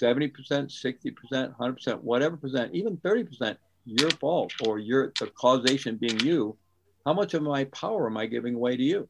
[0.00, 6.56] 70%, 60%, 100%, whatever percent, even 30% your fault or your the causation being you,
[7.04, 9.08] how much of my power am I giving away to you?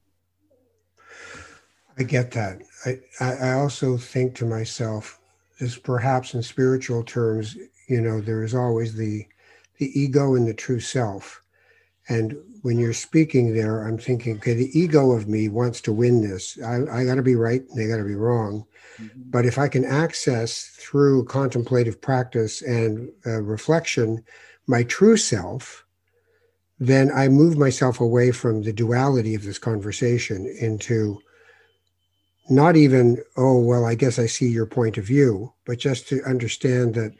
[1.99, 2.61] I get that.
[2.87, 5.19] I, I also think to myself,
[5.59, 7.57] is perhaps in spiritual terms,
[7.89, 9.27] you know, there is always the
[9.79, 11.43] the ego and the true self.
[12.09, 16.29] And when you're speaking there, I'm thinking, okay, the ego of me wants to win
[16.29, 16.59] this.
[16.65, 18.65] I, I got to be right, and they got to be wrong.
[19.01, 19.31] Mm-hmm.
[19.31, 24.25] But if I can access through contemplative practice and uh, reflection
[24.67, 25.85] my true self,
[26.81, 31.21] then I move myself away from the duality of this conversation into
[32.51, 36.23] not even, oh, well, I guess I see your point of view, but just to
[36.25, 37.15] understand that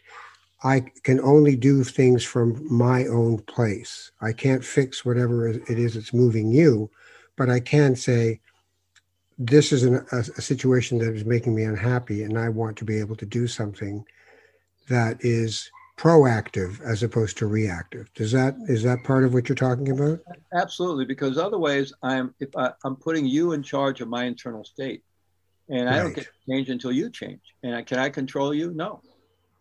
[0.65, 4.11] I can only do things from my own place.
[4.21, 6.91] I can't fix whatever it is that's moving you,
[7.37, 8.41] but I can say,
[9.39, 12.85] this is an, a, a, situation that is making me unhappy, and I want to
[12.85, 14.05] be able to do something
[14.89, 18.13] that is proactive as opposed to reactive.
[18.15, 20.21] Does that is that part of what you're talking about?
[20.53, 25.05] Absolutely, because otherwise, I'm if I, am putting you in charge of my internal state,
[25.69, 25.95] and right.
[25.95, 27.41] I don't get to change until you change.
[27.63, 28.73] And I, can I control you?
[28.73, 29.01] No.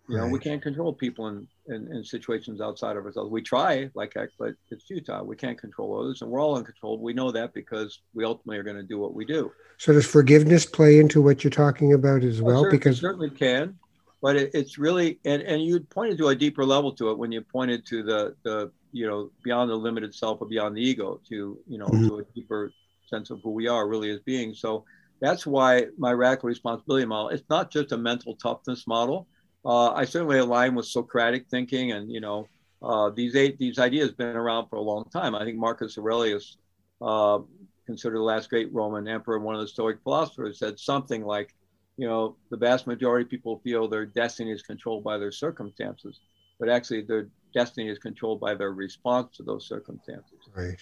[0.08, 0.26] You right.
[0.26, 3.30] know, we can't control people in, in, in, situations outside of ourselves.
[3.30, 5.26] We try, like heck, but it's futile.
[5.26, 6.98] We can't control others, and we're all in control.
[6.98, 9.52] We know that because we ultimately are going to do what we do.
[9.78, 12.62] So, does forgiveness play into what you're talking about as well?
[12.62, 13.78] well because certainly can,
[14.22, 17.34] but it, it's really and and you pointed to a deeper level to it when
[17.34, 21.20] you pointed to the the you know beyond the limited self or beyond the ego
[21.28, 22.08] to you know mm-hmm.
[22.08, 22.72] to a deeper
[23.08, 24.60] sense of who we are really as beings.
[24.60, 24.86] So
[25.20, 27.30] that's why my radical responsibility model.
[27.30, 29.28] It's not just a mental toughness model
[29.68, 32.48] uh, I certainly align with Socratic thinking, and you know,
[32.82, 35.36] uh, these eight, these ideas been around for a long time.
[35.36, 36.58] I think Marcus Aurelius,
[37.02, 37.40] uh,
[37.86, 41.54] considered the last great Roman emperor and one of the Stoic philosophers, said something like,
[41.98, 46.22] you know, the vast majority of people feel their destiny is controlled by their circumstances,
[46.60, 50.40] but actually their destiny is controlled by their response to those circumstances.
[50.56, 50.80] Right.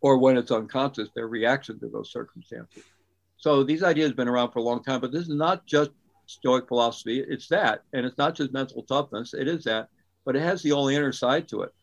[0.00, 2.84] Or when it's unconscious, their reaction to those circumstances.
[3.42, 5.90] So these ideas have been around for a long time, but this is not just
[6.26, 7.18] Stoic philosophy.
[7.18, 7.82] It's that.
[7.92, 9.88] And it's not just mental toughness, it is that,
[10.24, 11.74] but it has the only inner side to it.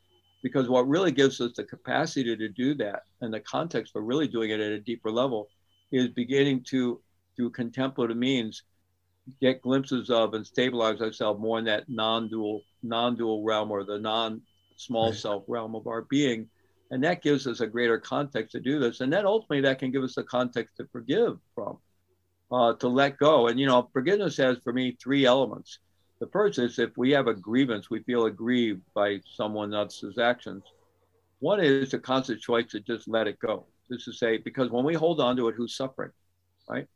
[0.41, 4.26] Because what really gives us the capacity to do that and the context for really
[4.26, 5.49] doing it at a deeper level
[5.91, 7.01] is beginning to,
[7.36, 8.64] through contemplative means,
[9.41, 15.10] get glimpses of and stabilize ourselves more in that non-dual, non-dual realm or the non-small
[15.10, 15.20] right.
[15.20, 16.47] self realm of our being.
[16.92, 19.02] And that gives us a greater context to do this.
[19.02, 21.78] And then ultimately that can give us the context to forgive from
[22.52, 23.48] uh, to let go.
[23.48, 25.80] And, you know, forgiveness has for me three elements.
[26.20, 30.64] The first is if we have a grievance, we feel aggrieved by someone else's actions.
[31.40, 33.66] One is a conscious choice to just let it go.
[33.90, 36.12] Just to say, because when we hold on to it, who's suffering,
[36.68, 36.88] right?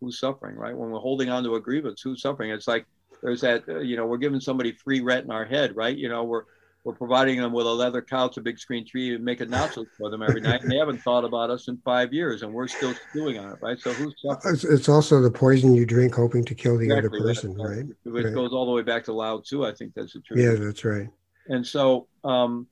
[0.00, 0.76] Who's suffering, right?
[0.76, 2.50] When we're holding on to a grievance, who's suffering?
[2.50, 2.86] It's like
[3.22, 5.96] there's that, uh, you know, we're giving somebody free rent in our head, right?
[5.96, 6.44] You know, we're
[6.84, 10.10] we're providing them with a leather couch, a big screen TV, and making nachos for
[10.10, 10.62] them every night.
[10.62, 13.58] And they haven't thought about us in five years, and we're still stewing on it,
[13.62, 13.78] right?
[13.80, 14.58] So who's suffering?
[14.70, 17.86] It's, also the poison you drink, hoping to kill the exactly, other person, right?
[18.04, 18.34] It right.
[18.34, 19.64] goes all the way back to Lao Tzu.
[19.64, 20.38] I think that's the truth.
[20.38, 21.08] Yeah, that's right.
[21.48, 22.66] And so, um,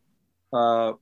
[0.52, 0.92] uh,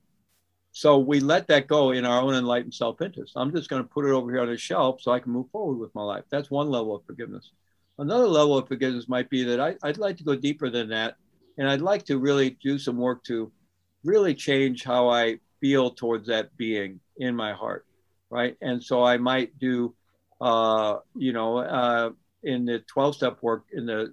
[0.71, 3.33] so we let that go in our own enlightened self-interest.
[3.35, 5.49] I'm just going to put it over here on the shelf so I can move
[5.51, 6.23] forward with my life.
[6.29, 7.51] That's one level of forgiveness.
[7.99, 11.17] Another level of forgiveness might be that I, I'd like to go deeper than that
[11.61, 13.51] and I'd like to really do some work to
[14.03, 17.85] really change how I feel towards that being in my heart,
[18.31, 18.57] right?
[18.63, 19.93] And so I might do,
[20.41, 22.09] uh, you know, uh,
[22.41, 24.11] in the 12 step work in the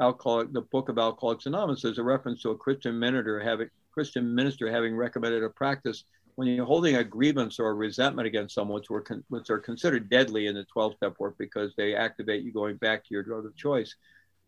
[0.00, 4.32] alcoholic, the book of Alcoholics Anonymous, there's a reference to a Christian minister having Christian
[4.32, 6.04] minister having recommended a practice
[6.36, 10.08] when you're holding a grievance or a resentment against someone, which, were which are considered
[10.08, 13.46] deadly in the 12 step work because they activate you going back to your drug
[13.46, 13.96] of choice.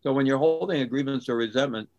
[0.01, 1.89] So when you're holding a grievance or resentment,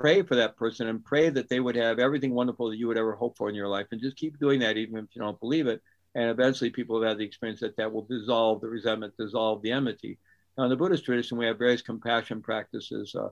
[0.00, 2.96] pray for that person and pray that they would have everything wonderful that you would
[2.96, 5.38] ever hope for in your life and just keep doing that even if you don't
[5.38, 5.82] believe it.
[6.14, 9.72] And eventually people have had the experience that that will dissolve the resentment dissolve the
[9.72, 10.18] enmity.
[10.56, 13.14] Now in the buddhist tradition we have various compassion practices.
[13.14, 13.28] Uh,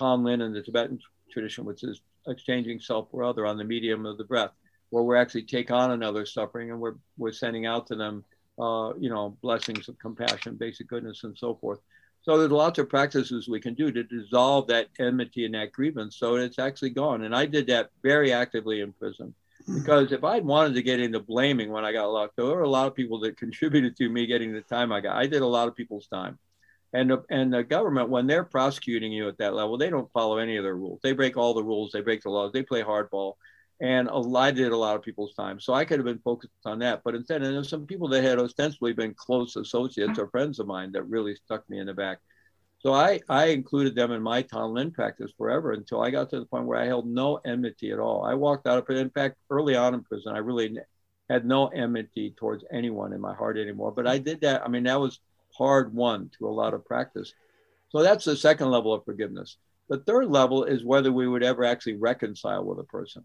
[0.00, 1.00] Tonglen in the tibetan
[1.30, 4.52] tradition which is exchanging self for other on the medium of the breath
[4.90, 8.24] where we're actually take on another suffering and we're, we're sending out to them
[8.60, 11.80] uh, you know blessings of compassion basic goodness and so forth
[12.22, 16.16] so there's lots of practices we can do to dissolve that enmity and that grievance.
[16.16, 17.24] So it's actually gone.
[17.24, 19.34] And I did that very actively in prison.
[19.66, 19.80] Hmm.
[19.80, 22.68] Because if I'd wanted to get into blaming when I got locked, there were a
[22.68, 25.16] lot of people that contributed to me getting the time I got.
[25.16, 26.38] I did a lot of people's time.
[26.94, 30.36] And the, and the government, when they're prosecuting you at that level, they don't follow
[30.36, 31.00] any of their rules.
[31.02, 31.90] They break all the rules.
[31.90, 32.52] They break the laws.
[32.52, 33.34] They play hardball.
[33.82, 35.58] And I did a lot of people's time.
[35.58, 37.02] So I could have been focused on that.
[37.02, 40.68] But instead, and there's some people that had ostensibly been close associates or friends of
[40.68, 42.18] mine that really stuck me in the back.
[42.78, 46.46] So I, I included them in my Tonglen practice forever until I got to the
[46.46, 48.24] point where I held no enmity at all.
[48.24, 48.98] I walked out of it.
[48.98, 50.78] In fact, early on in prison, I really
[51.28, 53.90] had no enmity towards anyone in my heart anymore.
[53.90, 54.62] But I did that.
[54.64, 55.18] I mean, that was
[55.58, 57.34] hard won to a lot of practice.
[57.88, 59.56] So that's the second level of forgiveness.
[59.88, 63.24] The third level is whether we would ever actually reconcile with a person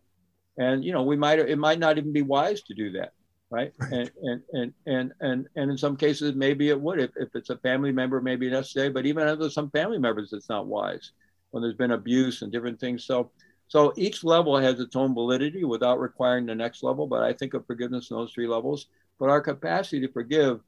[0.57, 3.13] and you know we might it might not even be wise to do that
[3.49, 3.91] right, right.
[3.91, 7.49] And, and and and and and in some cases maybe it would if, if it's
[7.49, 11.11] a family member maybe necessary but even if some family members it's not wise
[11.51, 13.05] when there's been abuse and different things.
[13.05, 13.31] So
[13.69, 17.53] so each level has its own validity without requiring the next level but i think
[17.53, 18.87] of forgiveness in those three levels.
[19.19, 20.59] But our capacity to forgive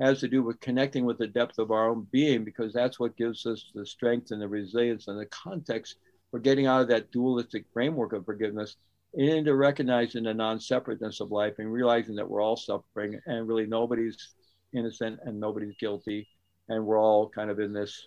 [0.00, 3.16] has to do with connecting with the depth of our own being because that's what
[3.16, 5.96] gives us the strength and the resilience and the context
[6.30, 8.76] for getting out of that dualistic framework of forgiveness
[9.14, 14.34] into recognizing the non-separateness of life and realizing that we're all suffering and really nobody's
[14.74, 16.28] innocent and nobody's guilty.
[16.68, 18.06] And we're all kind of in this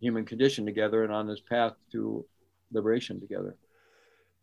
[0.00, 2.24] human condition together and on this path to
[2.72, 3.56] liberation together.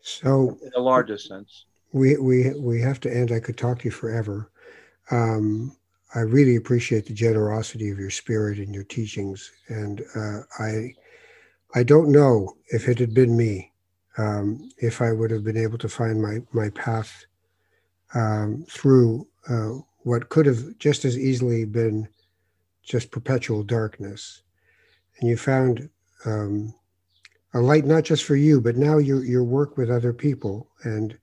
[0.01, 1.65] So in the largest sense.
[1.91, 3.31] we we we have to end.
[3.31, 4.51] I could talk to you forever.
[5.09, 5.75] Um,
[6.15, 9.51] i really appreciate the generosity of your spirit and your teachings.
[9.67, 10.93] And uh, i
[11.75, 13.71] i don't know if it had been me
[14.17, 17.25] um, if I would have been able to find my my path
[18.13, 22.07] um, through uh, what could have just as easily been
[22.83, 24.41] just perpetual darkness,
[25.19, 25.89] and you found
[26.25, 26.73] um,
[27.53, 31.17] a light not just for you, but now you you work with other people and.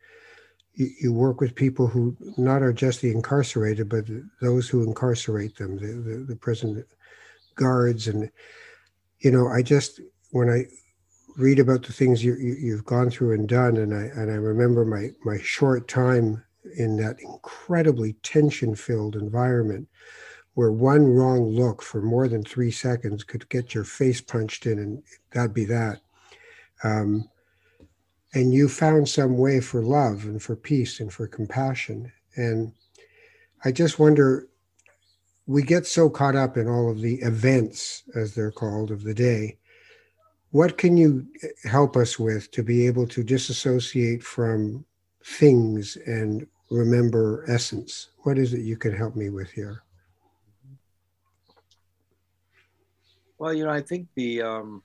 [0.76, 4.06] You, you work with people who not are just the incarcerated, but
[4.40, 6.84] those who incarcerate them, the, the, the prison
[7.54, 8.28] guards, and
[9.20, 10.00] you know, I just
[10.32, 10.66] when I
[11.36, 14.34] read about the things you, you have gone through and done, and I and I
[14.34, 16.42] remember my my short time
[16.76, 19.88] in that incredibly tension-filled environment,
[20.54, 24.78] where one wrong look for more than three seconds could get your face punched in,
[24.78, 26.00] and that'd be that.
[26.82, 27.28] Um,
[28.34, 32.72] and you found some way for love and for peace and for compassion, and
[33.64, 34.48] I just wonder.
[35.46, 39.12] We get so caught up in all of the events, as they're called, of the
[39.12, 39.58] day,
[40.54, 41.26] what can you
[41.64, 44.84] help us with to be able to disassociate from
[45.24, 48.10] things and remember essence?
[48.18, 49.82] What is it you can help me with here?
[53.36, 54.84] Well, you know, I think the um,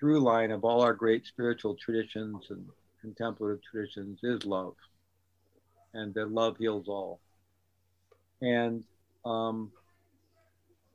[0.00, 2.66] through line of all our great spiritual traditions and
[3.02, 4.74] contemplative traditions is love,
[5.92, 7.20] and that love heals all.
[8.40, 8.84] And
[9.26, 9.70] um,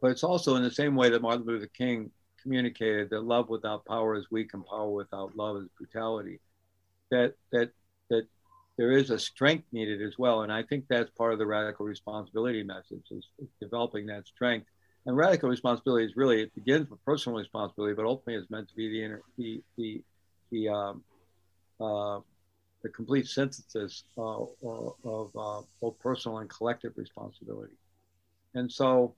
[0.01, 2.09] but it's also in the same way that Martin Luther King
[2.41, 6.39] communicated that love without power is weak and power without love is brutality.
[7.11, 7.71] That that
[8.09, 8.27] that
[8.77, 11.85] there is a strength needed as well, and I think that's part of the radical
[11.85, 14.67] responsibility message is, is developing that strength.
[15.05, 18.75] And radical responsibility is really it begins with personal responsibility, but ultimately it's meant to
[18.75, 20.01] be the inner, the the
[20.51, 21.03] the um,
[21.79, 22.19] uh,
[22.83, 27.73] the complete synthesis uh, of uh, both personal and collective responsibility.
[28.55, 29.15] And so,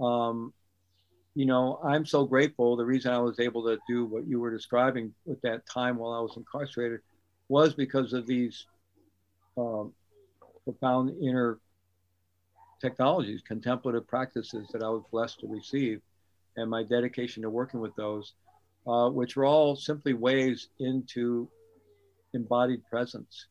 [0.00, 0.52] um,
[1.36, 2.76] you know, I'm so grateful.
[2.76, 6.14] The reason I was able to do what you were describing at that time while
[6.14, 7.00] I was incarcerated
[7.50, 8.64] was because of these
[9.58, 9.92] um,
[10.64, 11.58] profound inner
[12.80, 16.00] technologies, contemplative practices that I was blessed to receive,
[16.56, 18.32] and my dedication to working with those,
[18.86, 21.50] uh, which were all simply ways into
[22.32, 23.46] embodied presence,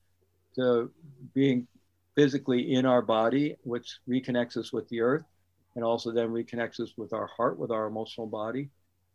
[0.56, 0.92] to
[1.36, 1.68] being
[2.16, 5.26] physically in our body, which reconnects us with the earth,
[5.76, 8.70] and also then reconnects us with our heart, with our emotional body.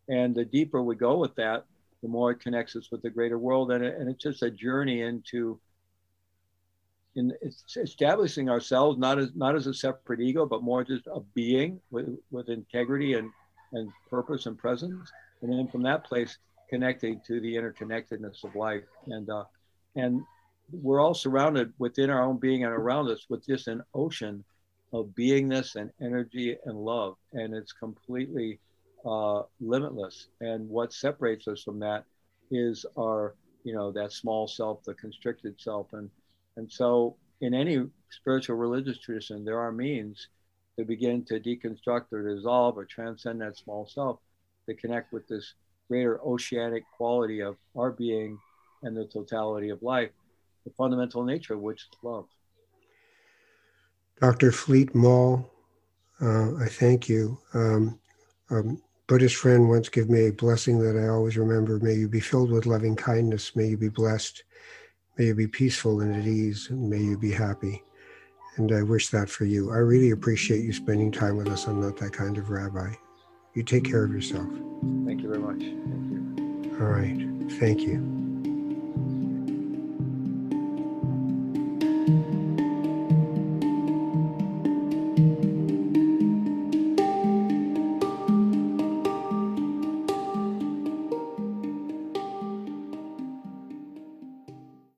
[0.09, 1.65] And the deeper we go with that,
[2.03, 3.71] the more it connects us with the greater world.
[3.73, 5.61] And, it, and it's just a journey into
[7.17, 7.33] in
[7.77, 12.17] establishing ourselves not as not as a separate ego, but more just a being with,
[12.31, 13.31] with integrity and,
[13.73, 15.11] and purpose and presence.
[15.43, 16.39] And then from that place,
[16.69, 18.85] connecting to the interconnectedness of life.
[19.09, 19.45] And, uh,
[19.97, 20.23] and
[20.73, 24.45] we're all surrounded within our own being and around us with just an ocean
[24.93, 27.17] of beingness and energy and love.
[27.33, 28.59] And it's completely
[29.05, 30.29] uh, limitless.
[30.41, 32.05] And what separates us from that
[32.51, 33.35] is our,
[33.65, 35.93] you know, that small self, the constricted self.
[35.93, 36.11] And,
[36.57, 40.29] and so in any spiritual religious tradition, there are means
[40.79, 44.19] to begin to deconstruct or dissolve or transcend that small self
[44.69, 45.55] to connect with this
[45.89, 48.39] greater oceanic quality of our being
[48.83, 50.11] and the totality of life,
[50.65, 52.27] the fundamental nature of which is love.
[54.21, 54.53] Dr.
[54.53, 55.51] Fleet Maull,
[56.21, 57.39] uh, I thank you.
[57.55, 57.99] Um,
[58.51, 61.79] um, Buddhist friend once gave me a blessing that I always remember.
[61.81, 63.57] May you be filled with loving kindness.
[63.57, 64.45] May you be blessed.
[65.19, 66.69] May you be peaceful and at ease.
[66.71, 67.83] And may you be happy.
[68.57, 69.73] And I wish that for you.
[69.73, 71.67] I really appreciate you spending time with us.
[71.67, 72.93] I'm not that kind of rabbi.
[73.55, 74.49] You take care of yourself.
[75.05, 75.59] Thank you very much.
[75.59, 76.77] Thank you.
[76.81, 77.51] All right.
[77.59, 78.20] Thank you.